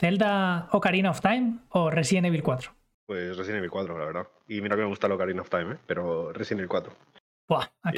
[0.00, 2.72] ¿Zelda Ocarina of Time o Resident Evil 4?
[3.06, 4.28] Pues Resident Evil 4, la verdad.
[4.48, 5.78] Y mira que me gusta el Ocarina of Time, ¿eh?
[5.86, 6.92] pero Resident Evil 4.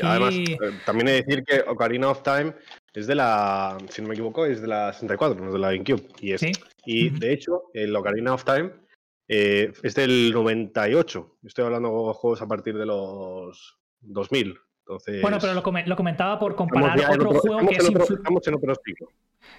[0.03, 2.55] además, eh, también he de decir que Ocarina of Time
[2.95, 5.73] es de la, si no me equivoco, es de la 64, no es de la
[5.73, 6.03] GameCube.
[6.21, 6.43] Y, es,
[6.87, 8.71] y de hecho, el Ocarina of Time
[9.29, 11.39] eh, es del 98.
[11.45, 14.59] Estoy hablando de juegos a partir de los 2000.
[14.87, 17.89] Entonces, bueno, pero lo, comentaba por comparar otro, juego que es.
[17.89, 19.09] estamos en otro ciclo.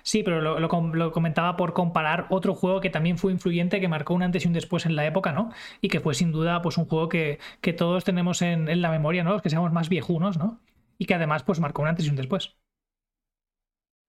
[0.04, 4.22] Sí, pero lo, comentaba por comparar otro juego que también fue influyente, que marcó un
[4.22, 5.52] antes y un después en la época, ¿no?
[5.82, 7.40] Y que fue sin duda pues un juego que,
[7.76, 9.34] todos tenemos en, la memoria, ¿no?
[9.34, 10.62] Los que seamos más viejunos, ¿no?
[11.00, 12.56] Y que además pues marcó un antes y un después.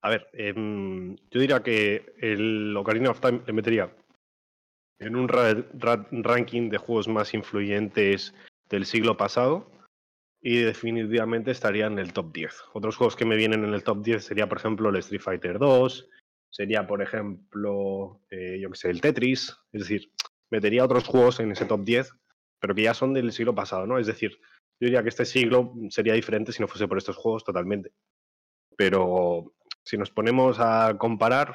[0.02, 3.90] A ver, em, yo diría que el Ocarina of Time le metería
[4.98, 8.34] en un ranking de juegos más influyentes
[8.68, 9.70] del siglo pasado
[10.40, 12.54] y definitivamente estaría en el top 10.
[12.72, 15.58] Otros juegos que me vienen en el top 10 sería, por ejemplo, el Street Fighter
[15.58, 16.08] 2,
[16.50, 20.10] sería, por ejemplo, eh, yo que sé, el Tetris, es decir,
[20.50, 22.12] metería otros juegos en ese top 10,
[22.60, 23.98] pero que ya son del siglo pasado, ¿no?
[23.98, 24.38] Es decir,
[24.80, 27.92] yo diría que este siglo sería diferente si no fuese por estos juegos totalmente.
[28.76, 29.55] Pero
[29.86, 31.54] si nos ponemos a comparar,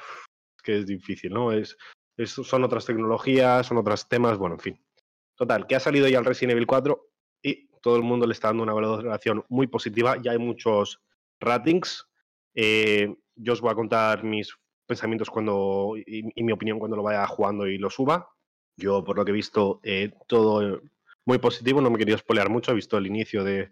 [0.63, 1.51] que es difícil, ¿no?
[1.51, 1.77] Es,
[2.25, 4.85] son otras tecnologías, son otros temas, bueno, en fin.
[5.35, 7.09] Total, que ha salido ya el Resident Evil 4
[7.43, 10.17] y todo el mundo le está dando una valoración muy positiva.
[10.21, 11.01] Ya hay muchos
[11.39, 12.07] ratings.
[12.55, 17.25] Eh, yo os voy a contar mis pensamientos cuando y, mi opinión cuando lo vaya
[17.27, 18.29] jugando y lo suba.
[18.77, 20.81] Yo, por lo que he visto, eh, todo
[21.25, 21.81] muy positivo.
[21.81, 22.71] No me quería spoilear mucho.
[22.71, 23.71] He visto el inicio de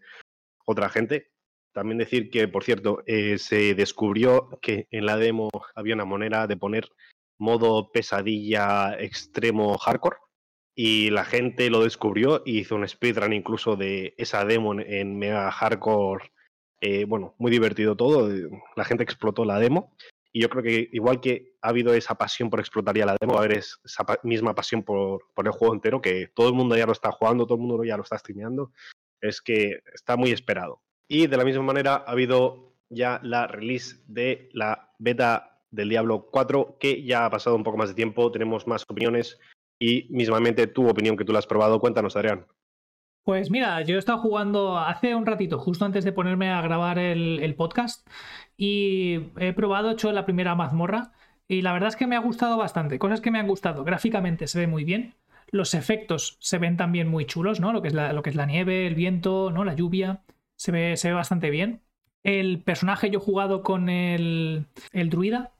[0.65, 1.31] otra gente.
[1.73, 6.47] También decir que, por cierto, eh, se descubrió que en la demo había una manera
[6.47, 6.89] de poner
[7.37, 10.17] modo pesadilla extremo hardcore
[10.75, 15.51] y la gente lo descubrió y hizo un speedrun incluso de esa demo en, mega
[15.51, 16.31] hardcore.
[16.81, 18.29] Eh, bueno, muy divertido todo.
[18.75, 19.93] La gente explotó la demo
[20.31, 23.35] y yo creo que igual que ha habido esa pasión por explotar ya la demo,
[23.35, 26.85] a haber esa misma pasión por, por, el juego entero, que todo el mundo ya
[26.85, 28.71] lo está jugando, todo el mundo ya lo está streameando.
[29.21, 30.81] Es que está muy esperado.
[31.11, 36.29] Y de la misma manera ha habido ya la release de la beta del Diablo
[36.31, 39.39] 4, que ya ha pasado un poco más de tiempo, tenemos más opiniones
[39.79, 41.79] y mismamente tu opinión que tú la has probado.
[41.79, 42.45] Cuéntanos, Adrián.
[43.23, 46.99] Pues mira, yo he estado jugando hace un ratito, justo antes de ponerme a grabar
[46.99, 48.07] el, podcast,
[48.57, 51.11] y he probado, hecho la primera mazmorra,
[51.47, 52.99] y la verdad es que me ha gustado bastante.
[52.99, 53.83] Cosas que me han gustado.
[53.83, 55.15] Gráficamente se ve muy bien.
[55.51, 57.73] Los efectos se ven también muy chulos, ¿no?
[57.73, 59.63] Lo que es la, lo que es la nieve, el viento, ¿no?
[59.63, 60.21] La lluvia.
[60.59, 61.81] Se ve, se ve bastante bien.
[62.23, 65.53] El personaje yo he jugado con el, el druida.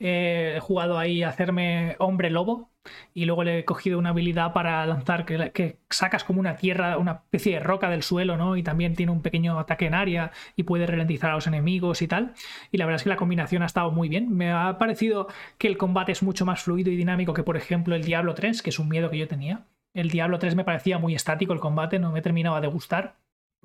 [0.00, 2.70] he jugado ahí a hacerme hombre lobo
[3.12, 7.12] y luego le he cogido una habilidad para lanzar que, sacas como una tierra, una
[7.12, 8.56] especie de roca del suelo, ¿no?
[8.56, 12.08] Y también tiene un pequeño ataque en área y puede ralentizar a los enemigos y
[12.08, 12.32] tal.
[12.72, 14.34] Y la verdad es que la combinación ha estado muy bien.
[14.34, 17.94] Me ha parecido que el combate es mucho más fluido y dinámico que, por ejemplo,
[17.94, 19.66] el Diablo 3, que es un miedo que yo tenía.
[19.92, 23.16] El Diablo 3 me parecía muy estático el combate, no me terminaba de gustar.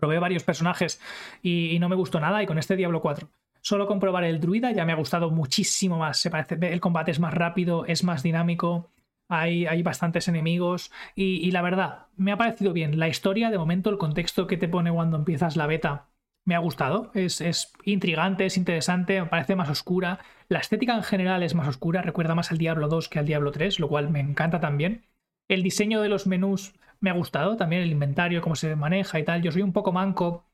[0.02, 1.00] Probé varios personajes
[1.44, 3.30] y, no me gustó nada, y con este Diablo 4
[3.62, 6.18] Solo comprobar el druida ya me ha gustado muchísimo más.
[6.18, 8.90] Se parece, el combate es más rápido, es más dinámico,
[9.30, 12.98] hay, bastantes enemigos y, la verdad, me ha parecido bien.
[12.98, 16.08] La historia, de momento, el contexto que te pone cuando empiezas la beta,
[16.46, 17.12] me ha gustado.
[17.14, 20.18] Es, es, intrigante, es interesante, me parece más oscura.
[20.50, 23.52] La estética en general es más oscura, recuerda más al Diablo 2 que al Diablo
[23.52, 25.06] 3, lo cual me encanta también.
[25.52, 29.26] El diseño de los menús me ha gustado, también el inventario, cómo se maneja y
[29.26, 29.42] tal.
[29.42, 30.46] Yo soy un poco manco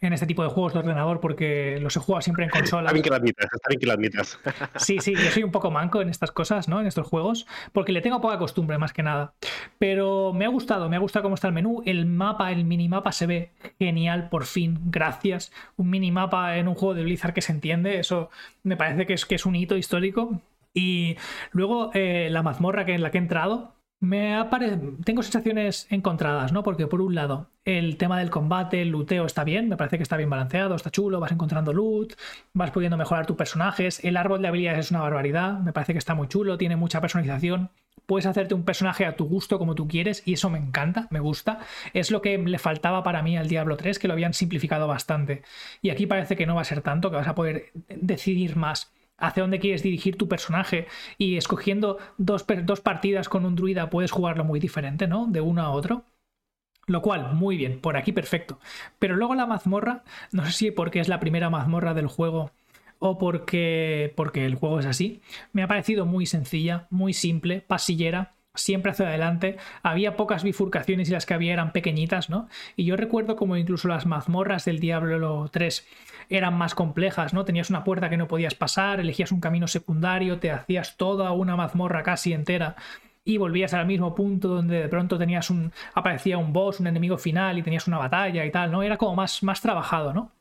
[0.00, 2.84] en este tipo de juegos de ordenador porque los he jugado siempre en consola.
[2.84, 4.38] Está bien que lo admitas, está bien que lo admitas.
[4.76, 6.80] Sí, sí, yo soy un poco manco en estas cosas, ¿no?
[6.80, 9.34] En estos juegos, porque le tengo poca costumbre más que nada.
[9.78, 11.82] Pero me ha gustado, me ha gustado cómo está el menú.
[11.84, 15.52] El mapa, el minimapa se ve genial, por fin, gracias.
[15.76, 18.30] Un minimapa en un juego de Blizzard que se entiende, eso
[18.62, 20.40] me parece que es, que es un hito histórico.
[20.72, 21.18] Y
[21.50, 24.36] luego eh, la mazmorra que en la que he entrado, me
[25.04, 26.64] Tengo sensaciones encontradas, ¿no?
[26.64, 30.02] Porque por un lado, el tema del combate, el looteo está bien, me parece que
[30.02, 32.14] está bien balanceado, está chulo, vas encontrando loot,
[32.52, 36.00] vas pudiendo mejorar tus personajes, el árbol de habilidades es una barbaridad, me parece que
[36.00, 37.70] está muy chulo, tiene mucha personalización,
[38.06, 41.20] puedes hacerte un personaje a tu gusto como tú quieres y eso me encanta, me
[41.20, 41.60] gusta.
[41.94, 45.42] Es lo que le faltaba para mí al Diablo 3, que lo habían simplificado bastante.
[45.80, 48.92] Y aquí parece que no va a ser tanto, que vas a poder decidir más
[49.22, 54.10] hacia dónde quieres dirigir tu personaje y escogiendo dos, dos partidas con un druida puedes
[54.10, 55.26] jugarlo muy diferente, ¿no?
[55.28, 56.04] De uno a otro.
[56.86, 58.58] Lo cual, muy bien, por aquí perfecto.
[58.98, 62.50] Pero luego la mazmorra, no sé si porque es la primera mazmorra del juego
[62.98, 68.34] o porque, porque el juego es así, me ha parecido muy sencilla, muy simple, pasillera,
[68.54, 69.56] siempre hacia adelante.
[69.82, 72.48] Había pocas bifurcaciones y las que había eran pequeñitas, ¿no?
[72.76, 75.86] Y yo recuerdo como incluso las mazmorras del Diablo 3
[76.28, 77.44] eran más complejas, ¿no?
[77.44, 81.56] Tenías una puerta que no podías pasar, elegías un camino secundario, te hacías toda una
[81.56, 82.76] mazmorra casi entera
[83.24, 87.18] y volvías al mismo punto donde de pronto tenías un aparecía un boss, un enemigo
[87.18, 88.82] final y tenías una batalla y tal, ¿no?
[88.82, 90.32] Era como más más trabajado, ¿no?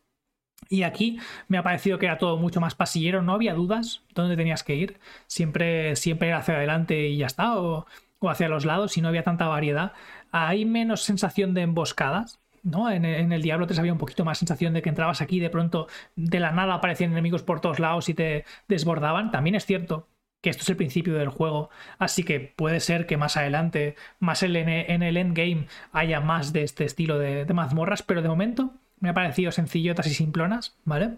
[0.69, 4.37] Y aquí me ha parecido que era todo mucho más pasillero, no había dudas dónde
[4.37, 7.85] tenías que ir, siempre, siempre era hacia adelante y ya está, o,
[8.19, 9.93] o hacia los lados y no había tanta variedad.
[10.31, 12.89] Hay menos sensación de emboscadas, ¿no?
[12.91, 15.49] En, el Diablo 3 había un poquito más sensación de que entrabas aquí y de
[15.49, 19.31] pronto de la nada aparecían enemigos por todos lados y te desbordaban.
[19.31, 20.07] También es cierto
[20.41, 21.69] que esto es el principio del juego,
[21.99, 26.83] así que puede ser que más adelante, más en, el endgame, haya más de este
[26.83, 31.17] estilo de, mazmorras, pero de momento me ha parecido sencillotas y simplonas, ¿vale?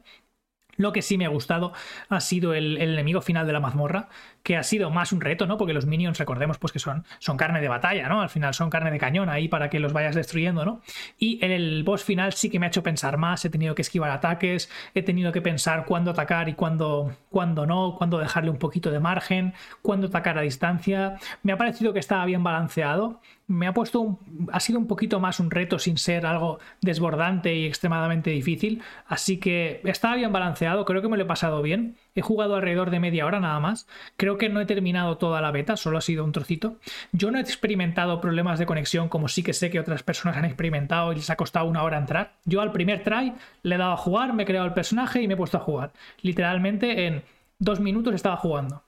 [0.78, 1.74] Lo que sí me ha gustado
[2.10, 4.10] ha sido el, enemigo final de la mazmorra,
[4.42, 5.58] que ha sido más un reto, ¿no?
[5.58, 8.22] Porque los minions, recordemos, pues que son, son carne de batalla, ¿no?
[8.22, 10.82] Al final son carne de cañón ahí para que los vayas destruyendo, ¿no?
[11.18, 13.82] Y en el boss final sí que me ha hecho pensar más, he tenido que
[13.82, 18.58] esquivar ataques, he tenido que pensar cuándo atacar y cuándo, cuándo no, cuándo dejarle un
[18.58, 21.18] poquito de margen, cuándo atacar a distancia.
[21.44, 24.20] Me ha parecido que estaba bien balanceado me ha puesto
[24.52, 29.38] ha sido un poquito más un reto sin ser algo desbordante y extremadamente difícil, así
[29.38, 31.96] que estaba bien balanceado, creo que me lo he pasado bien.
[32.16, 33.88] He jugado alrededor de media hora nada más.
[34.18, 36.78] Creo que no he terminado toda la beta, solo ha sido un trocito.
[37.12, 40.46] Yo no he experimentado problemas de conexión como sí que sé que otras personas han
[40.46, 42.34] experimentado y les ha costado una hora entrar.
[42.46, 45.28] Yo al primer try le he dado a jugar, me he creado el personaje y
[45.28, 45.92] me he puesto a jugar.
[46.22, 47.24] Literalmente en
[47.60, 48.84] dos minutos estaba jugando.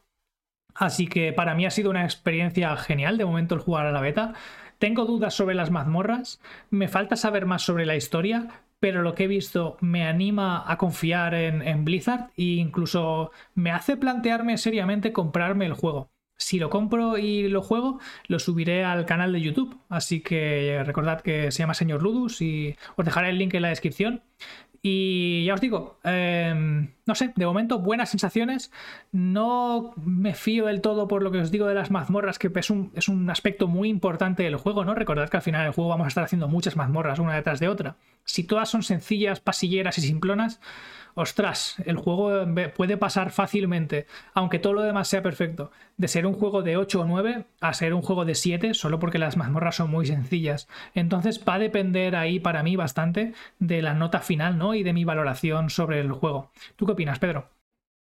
[0.73, 4.01] Así que para mí ha sido una experiencia genial de momento el jugar a la
[4.01, 4.33] beta.
[4.77, 8.49] Tengo dudas sobre las mazmorras, me falta saber más sobre la historia,
[8.85, 13.97] pero lo que he visto me anima a confiar en, Blizzard e incluso me hace
[13.97, 16.11] plantearme seriamente comprarme el juego.
[16.37, 19.75] Si lo compro y lo juego, lo subiré al canal de YouTube.
[19.89, 23.69] Así que recordad que se llama Señor Ludus y os dejaré el link en la
[23.69, 24.21] descripción.
[24.87, 28.71] Y ya os digo, em, no sé, de momento buenas sensaciones.
[29.11, 32.69] No me fío del todo por lo que os digo de las mazmorras, que es
[32.69, 34.93] un, es un aspecto muy importante del juego, ¿no?
[34.93, 37.67] Recordad que al final del juego vamos a estar haciendo muchas mazmorras una detrás de
[37.67, 37.95] otra.
[38.25, 40.61] Si todas son sencillas, pasilleras y simplonas,
[41.15, 42.31] ostras, el juego
[42.75, 47.01] puede pasar fácilmente, aunque todo lo demás sea perfecto, de ser un juego de 8
[47.01, 50.67] o 9 a ser un juego de 7, solo porque las mazmorras son muy sencillas.
[50.93, 54.75] Entonces va a depender ahí para mí bastante de la nota final, ¿no?
[54.75, 56.51] Y de mi valoración sobre el juego.
[56.75, 57.49] ¿Tú qué opinas, Pedro?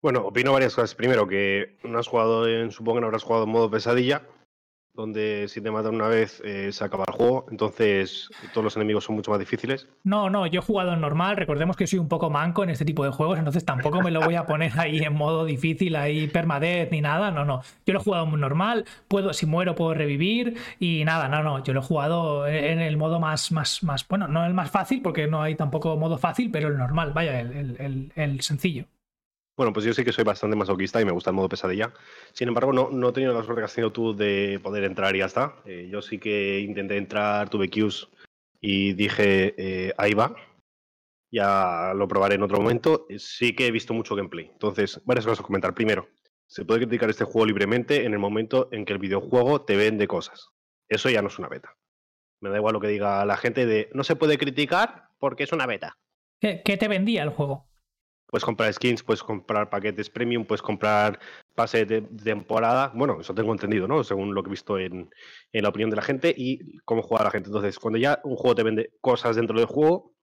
[0.02, 0.96] Bueno, opino varias cosas.
[0.96, 4.24] Primero, que no has jugado en, supongo que no habrás jugado en modo pesadilla
[4.96, 9.04] donde si te matan una vez eh, se acaba el juego, entonces todos los enemigos
[9.04, 9.88] son mucho más difíciles.
[10.04, 12.86] No, no, yo he jugado en normal, recordemos que soy un poco manco en este
[12.86, 16.28] tipo de juegos, entonces tampoco me lo voy a poner ahí en modo difícil, ahí
[16.28, 17.62] permadeath ni nada, no, no.
[17.86, 21.64] Yo lo he jugado en normal, puedo, si muero puedo revivir y nada, no, no,
[21.64, 25.02] yo lo he jugado en el modo más, más, más, bueno, no el más fácil
[25.02, 28.86] porque no hay tampoco modo fácil, pero el normal, vaya, el sencillo.
[29.58, 31.94] Bueno, pues yo sí que soy bastante masoquista y me gusta el modo pesadilla.
[32.34, 35.16] Sin embargo, no, no he tenido la suerte que has tenido tú de poder entrar
[35.16, 35.56] y ya está.
[35.66, 38.10] Eh, yo sí que intenté entrar, tuve queues
[38.60, 40.36] y dije, eh, ahí va.
[41.32, 43.06] Ya lo probaré en otro momento.
[43.10, 44.50] Eh, sí que he visto mucho gameplay.
[44.52, 45.74] Entonces, varias cosas a comentar.
[45.74, 46.10] Primero,
[46.48, 50.06] se puede criticar este juego libremente en el momento en que el videojuego te vende
[50.06, 50.50] cosas.
[50.90, 51.78] Eso ya no es una beta.
[52.42, 55.54] Me da igual lo que diga la gente de no se puede criticar porque es
[55.54, 55.98] una beta.
[56.42, 57.70] qué te vendía el juego?
[58.28, 61.20] Puedes comprar skins, puedes comprar paquetes premium, puedes comprar
[61.54, 62.92] pase de temporada.
[62.96, 64.04] Bueno, eso tengo entendido, ¿no?
[64.04, 65.10] Según lo que he visto en,
[65.54, 67.50] la opinión de la gente y cómo juega la gente.
[67.50, 70.16] Entonces, cuando ya un juego te vende cosas dentro del juego,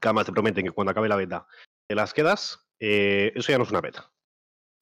[0.00, 1.46] que además te prometen que cuando acabe la beta
[1.86, 4.10] te las quedas, eh, eso ya no es una beta.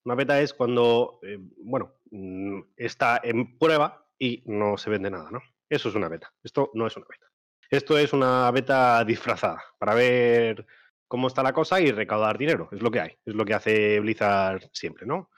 [0.04, 5.30] Una beta es cuando, eh, bueno, mm, está en prueba y no se vende nada,
[5.30, 5.40] ¿no?
[5.68, 6.32] Eso es una beta.
[6.42, 7.26] Esto no es una beta.
[7.70, 10.66] Esto es una beta disfrazada para ver
[11.14, 12.68] cómo está la cosa y recaudar dinero.
[12.72, 15.30] Es lo que hay, es lo que hace Blizzard siempre, ¿no?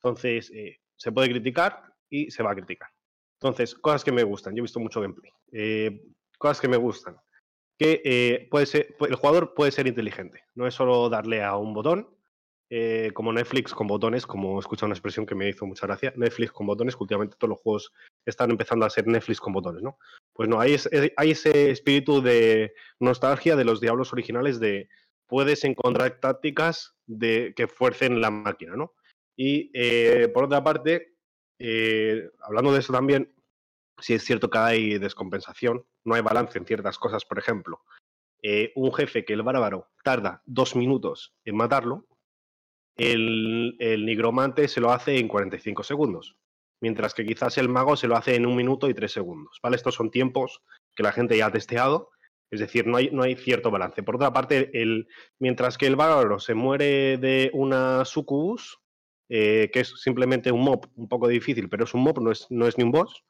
[0.00, 2.88] Entonces, eh, se puede criticar y se va a criticar.
[3.40, 4.54] Entonces, cosas que me gustan.
[4.54, 5.32] Yo he visto mucho gameplay.
[5.50, 6.02] Eh,
[6.38, 7.16] cosas que me gustan.
[7.76, 10.44] Que eh, puede ser, el jugador puede ser inteligente.
[10.54, 12.08] No es solo darle a un botón,
[13.12, 16.12] como Netflix con botones, como he escuchado una expresión que me hizo mucha gracia.
[16.16, 17.92] Netflix con botones, que últimamente todos los juegos
[18.24, 19.98] están empezando a ser Netflix con botones, ¿no?
[20.32, 20.76] Pues no, hay,
[21.16, 24.88] hay ese espíritu de nostalgia de los diablos originales de
[25.26, 28.92] puedes encontrar tácticas de, que fuercen la máquina, ¿no?
[29.36, 31.16] Y eh, por otra parte,
[31.58, 33.34] eh, hablando de eso también,
[33.98, 37.82] si es cierto que hay descompensación, no hay balance en ciertas cosas, por ejemplo,
[38.42, 42.06] eh, un jefe que el bárbaro tarda dos minutos en matarlo,
[42.96, 46.36] el, el, nigromante se lo hace en 45 segundos,
[46.80, 49.76] mientras que quizás el mago se lo hace en un minuto y tres segundos, ¿vale?
[49.76, 50.62] Estos son tiempos
[50.94, 52.10] que la gente ya ha testeado
[52.50, 54.02] es decir, no hay, no hay cierto balance.
[54.02, 58.78] Por otra parte, el, mientras que el bárbaro se muere de una sucubus,
[59.28, 62.46] eh, que es simplemente un mob un poco difícil, pero es un mob, no es,
[62.50, 63.24] no es ni un boss,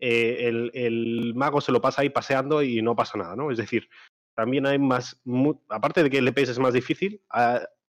[0.00, 3.50] eh, el, el, mago se lo pasa ahí paseando y no pasa nada, ¿no?
[3.50, 3.88] Es decir,
[4.34, 5.20] también hay más,
[5.68, 7.20] aparte de que el EPS es más difícil,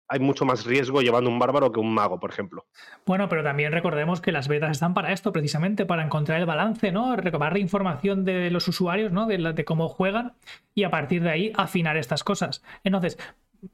[0.08, 2.66] hay mucho más riesgo llevando un bárbaro que un mago, por ejemplo.
[3.04, 6.90] Bueno, pero también recordemos que las betas están para esto, precisamente, para encontrar el balance,
[6.92, 7.14] ¿no?
[7.16, 9.26] Recabar información de los usuarios, ¿no?
[9.26, 10.32] De, de cómo juegan
[10.74, 12.62] y a partir de ahí afinar estas cosas.
[12.84, 13.18] Entonces,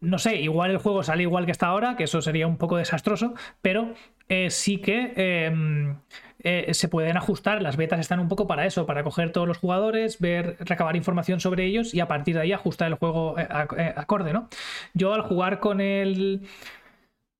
[0.01, 2.77] no sé, igual el juego sale igual que está ahora, que eso sería un poco
[2.77, 3.95] desastroso, pero
[4.29, 5.97] eh, sí que em,
[6.45, 7.63] eh, se pueden ajustar.
[7.63, 11.41] Las betas están un poco para eso, para coger todos los jugadores, ver, recabar información
[11.41, 14.49] sobre ellos y a partir de ahí ajustar el juego eh, acorde, ¿no?
[14.95, 16.43] Yo al jugar con el.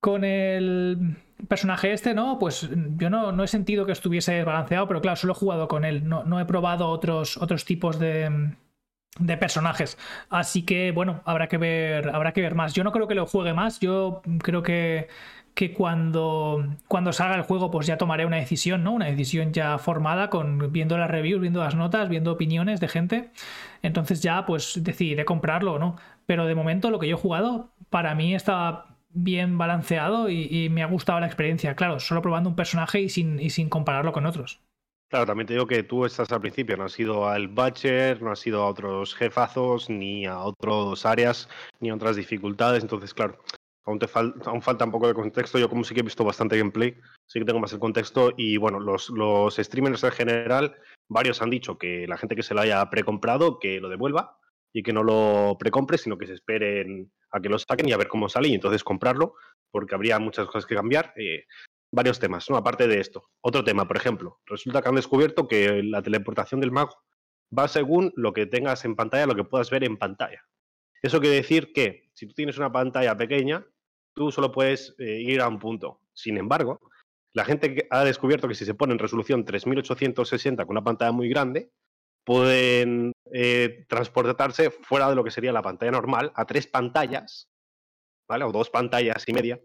[0.01, 1.17] con el
[1.49, 2.39] personaje este, ¿no?
[2.39, 5.85] Pues yo no, no he sentido que estuviese balanceado, pero claro, solo he jugado con
[5.85, 6.09] él.
[6.09, 8.55] No, no he probado otros, otros tipos de
[9.19, 9.99] de personajes.
[10.29, 12.75] Así que, bueno, habrá que ver, habrá que ver más.
[12.75, 13.81] Yo no creo que lo juegue más.
[13.81, 15.09] Yo creo que,
[15.55, 18.93] que cuando, cuando salga el juego, pues ya tomaré una decisión, ¿no?
[18.93, 23.31] Una decisión ya formada con viendo las reviews, viendo las notas, viendo opiniones de gente.
[23.83, 25.97] Entonces ya, pues decidiré comprarlo o no.
[26.27, 30.83] Pero de momento lo que yo he jugado, para mí está bien balanceado y, me
[30.83, 31.77] ha gustado la experiencia.
[31.77, 34.61] Claro, solo probando un personaje y sin, sin compararlo con otros.
[35.09, 38.33] Claro, también te digo que tú estás al principio, no has ido al Butcher, no
[38.33, 41.49] has ido a otros jefazos, ni a otras áreas,
[41.79, 42.83] ni a otras dificultades.
[42.83, 43.39] Entonces, claro,
[43.85, 45.59] aún, te falta un poco de contexto.
[45.59, 48.33] Yo, como sí que he visto bastante gameplay, sí que tengo más el contexto.
[48.37, 50.77] Y bueno, los, los streamers en general,
[51.09, 54.39] varios han dicho que la gente que se lo haya precomprado, que lo devuelva
[54.73, 57.97] y que no lo precompre, sino que se esperen a que lo saquen y a
[57.97, 59.35] ver cómo sale y entonces comprarlo,
[59.71, 61.13] porque habría muchas cosas que cambiar.
[61.17, 61.45] Eh,
[61.95, 62.57] varios temas, ¿no?
[62.57, 63.31] Aparte de esto.
[63.41, 66.97] Otro tema, por ejemplo, resulta que han descubierto que la teleportación del mago
[67.57, 70.43] va según lo que tengas en pantalla, lo que puedas ver en pantalla.
[71.03, 73.65] Eso quiere decir que si tú tienes una pantalla pequeña,
[74.15, 76.01] tú solo puedes eh, ir a un punto.
[76.13, 76.81] Sin embargo,
[77.33, 81.29] la gente ha descubierto que si se pone en resolución 3860 con una pantalla muy
[81.29, 81.71] grande,
[82.25, 87.51] pueden eh, transportarse fuera de lo que sería la pantalla normal a tres pantallas,
[88.29, 88.45] ¿vale?
[88.45, 89.61] O dos pantallas y media,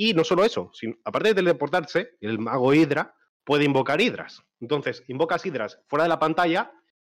[0.00, 4.42] y no solo eso, sino, aparte de teleportarse, el mago Hydra puede invocar Hidras.
[4.58, 6.72] Entonces, invocas Hidras fuera de la pantalla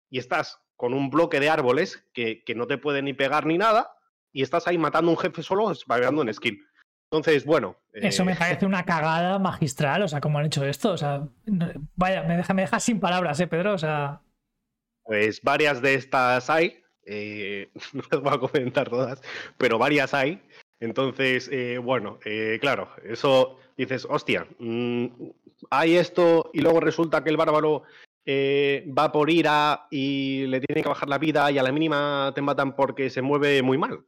[0.10, 3.92] y estás con un bloque de árboles que, no te puede ni pegar ni nada
[4.34, 6.60] y estás ahí matando a un jefe solo, spameando en skin.
[7.12, 7.76] Entonces, bueno.
[7.94, 10.92] Eso me eh, parece una cagada magistral, o sea, cómo han hecho esto.
[10.94, 11.28] O sea,
[11.96, 13.74] vaya, me deja, me deja sin palabras, ¿eh, Pedro?
[13.74, 14.22] O sea.
[15.04, 16.82] Pues varias de estas hay.
[17.06, 19.22] Eh, no las voy a comentar todas,
[19.58, 20.42] pero varias hay.
[20.82, 25.06] Entonces, eh, bueno, eh, claro, eso dices, hostia, mm,
[25.70, 27.84] hay esto y luego resulta que el bárbaro
[28.26, 32.32] eh, va por ira y le tiene que bajar la vida y a la mínima
[32.34, 34.06] te matan porque se mueve muy mal.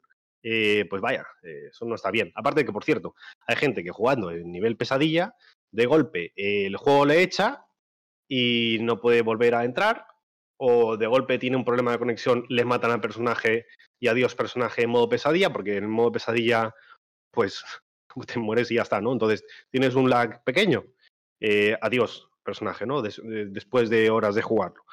[0.89, 2.31] Pues vaya, eso no está bien.
[2.35, 3.15] Aparte de que, por cierto,
[3.47, 5.35] hay gente que jugando en nivel pesadilla,
[5.71, 7.65] de golpe el juego le echa
[8.27, 10.05] y no puede volver a entrar,
[10.57, 13.65] o de golpe tiene un problema de conexión, les matan al personaje
[13.99, 16.73] y adiós personaje en modo pesadilla, porque en modo pesadilla,
[17.31, 17.63] pues
[18.27, 19.11] te mueres y ya está, ¿no?
[19.11, 20.85] Entonces tienes un lag pequeño,
[21.39, 23.01] eh, adiós personaje, ¿no?
[23.01, 24.83] después de horas de jugarlo.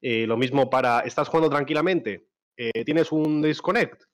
[0.00, 4.04] Eh, lo mismo para, estás jugando tranquilamente, eh, tienes un disconnect,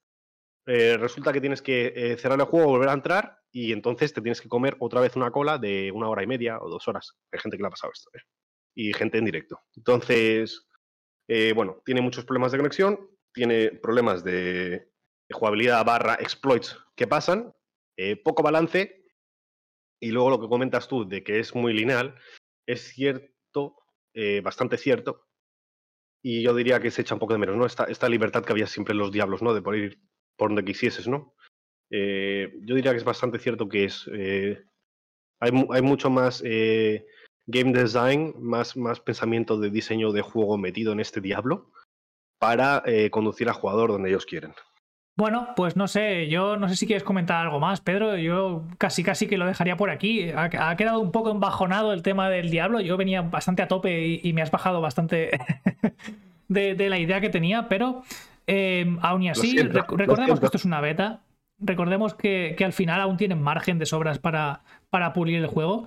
[0.66, 4.48] resulta que tienes que cerrar el juego, volver a entrar y entonces te tienes que
[4.48, 7.12] comer otra vez una cola de una hora y media o dos horas.
[7.32, 8.10] Hay gente que le ha pasado esto,
[8.74, 9.60] Y gente en directo.
[9.76, 10.66] Entonces,
[11.54, 14.88] bueno, tiene muchos problemas de conexión tiene problemas de,
[15.30, 17.54] jugabilidad barra exploits que pasan,
[17.98, 19.04] eh, poco balance,
[20.00, 22.14] y luego lo que comentas tú de que es muy lineal,
[22.66, 23.76] es cierto,
[24.14, 25.26] eh, bastante cierto,
[26.22, 27.66] y yo diría que se echa un poco de menos, ¿no?
[27.66, 29.52] Esta, esta libertad que había siempre en los diablos, ¿no?
[29.52, 30.00] De poder ir
[30.36, 31.34] por donde quisieses, ¿no?
[31.90, 34.08] Eh, yo diría que es bastante cierto que es...
[35.40, 36.42] hay, hay, mucho más
[37.46, 41.70] game design, más, más pensamiento de diseño de juego metido en este diablo
[42.38, 44.52] para eh, conducir al jugador donde ellos quieren.
[45.16, 48.16] Bueno, pues no sé, yo no sé si quieres comentar algo más, Pedro.
[48.16, 50.30] Yo casi casi que lo dejaría por aquí.
[50.30, 52.80] Ha, quedado un poco embajonado el tema del diablo.
[52.80, 55.30] Yo venía bastante a tope y, me has bajado bastante
[56.48, 58.02] de, la idea que tenía, pero
[58.46, 61.20] eh, aún y así, recordemos que esto es una beta.
[61.58, 65.86] Recordemos que, que, al final aún tienen margen de sobras para, para pulir el juego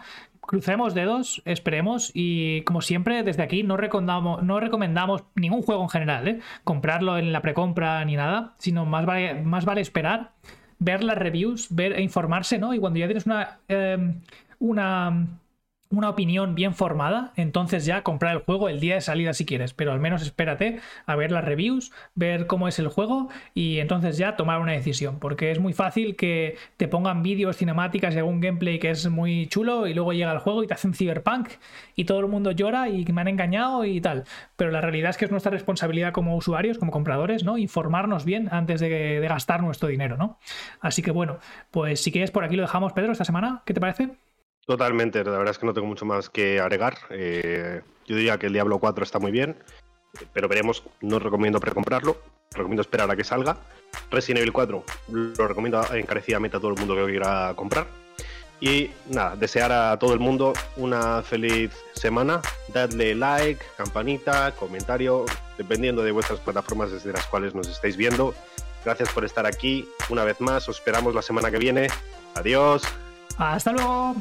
[0.49, 5.89] crucemos dedos, esperemos y como siempre desde aquí no recomendamos, no recomendamos ningún juego en
[5.89, 6.39] general, ¿eh?
[6.63, 10.31] comprarlo en la precompra ni nada, sino más vale, más vale esperar,
[10.79, 12.73] ver las reviews, ver e informarse, ¿no?
[12.73, 14.15] Y cuando ya tienes una, eh,
[14.57, 15.27] una
[15.91, 19.73] una opinión bien formada, entonces ya comprar el juego el día de salida si quieres,
[19.73, 24.17] pero al menos espérate a ver las reviews, ver cómo es el juego y entonces
[24.17, 28.39] ya tomar una decisión, porque es muy fácil que te pongan vídeos, cinemáticas y algún
[28.39, 31.49] gameplay que es muy chulo y luego llega el juego y te hacen cyberpunk
[31.95, 34.25] y todo el mundo llora y me han engañado y tal,
[34.57, 37.57] pero la realidad es que es nuestra responsabilidad como usuarios, como compradores, ¿no?
[37.57, 40.37] Informarnos bien antes de, de gastar nuestro dinero, ¿no?
[40.81, 41.39] Así que bueno,
[41.71, 44.28] pues si quieres por aquí lo dejamos, Pedro, esta semana, ¿qué te parece?
[44.69, 46.95] Totalmente, la verdad es que no tengo mucho más que agregar.
[47.09, 49.57] Eh, yo diría que el Diablo 4 está muy bien,
[50.31, 52.17] pero veremos, no recomiendo precomprarlo.
[52.51, 53.57] recomiendo esperar a que salga.
[54.11, 57.87] Resident Evil 4 lo recomiendo encarecidamente a todo el mundo que lo quiera comprar.
[58.61, 62.39] Y nada, desear a todo el mundo una feliz semana.
[62.71, 65.25] Dadle like, campanita, comentario,
[65.57, 68.35] dependiendo de vuestras plataformas desde las cuales nos estáis viendo.
[68.85, 70.69] Gracias por estar aquí una vez más.
[70.69, 71.87] Os esperamos la semana que viene.
[72.35, 72.83] Adiós.
[73.39, 74.15] Hasta luego.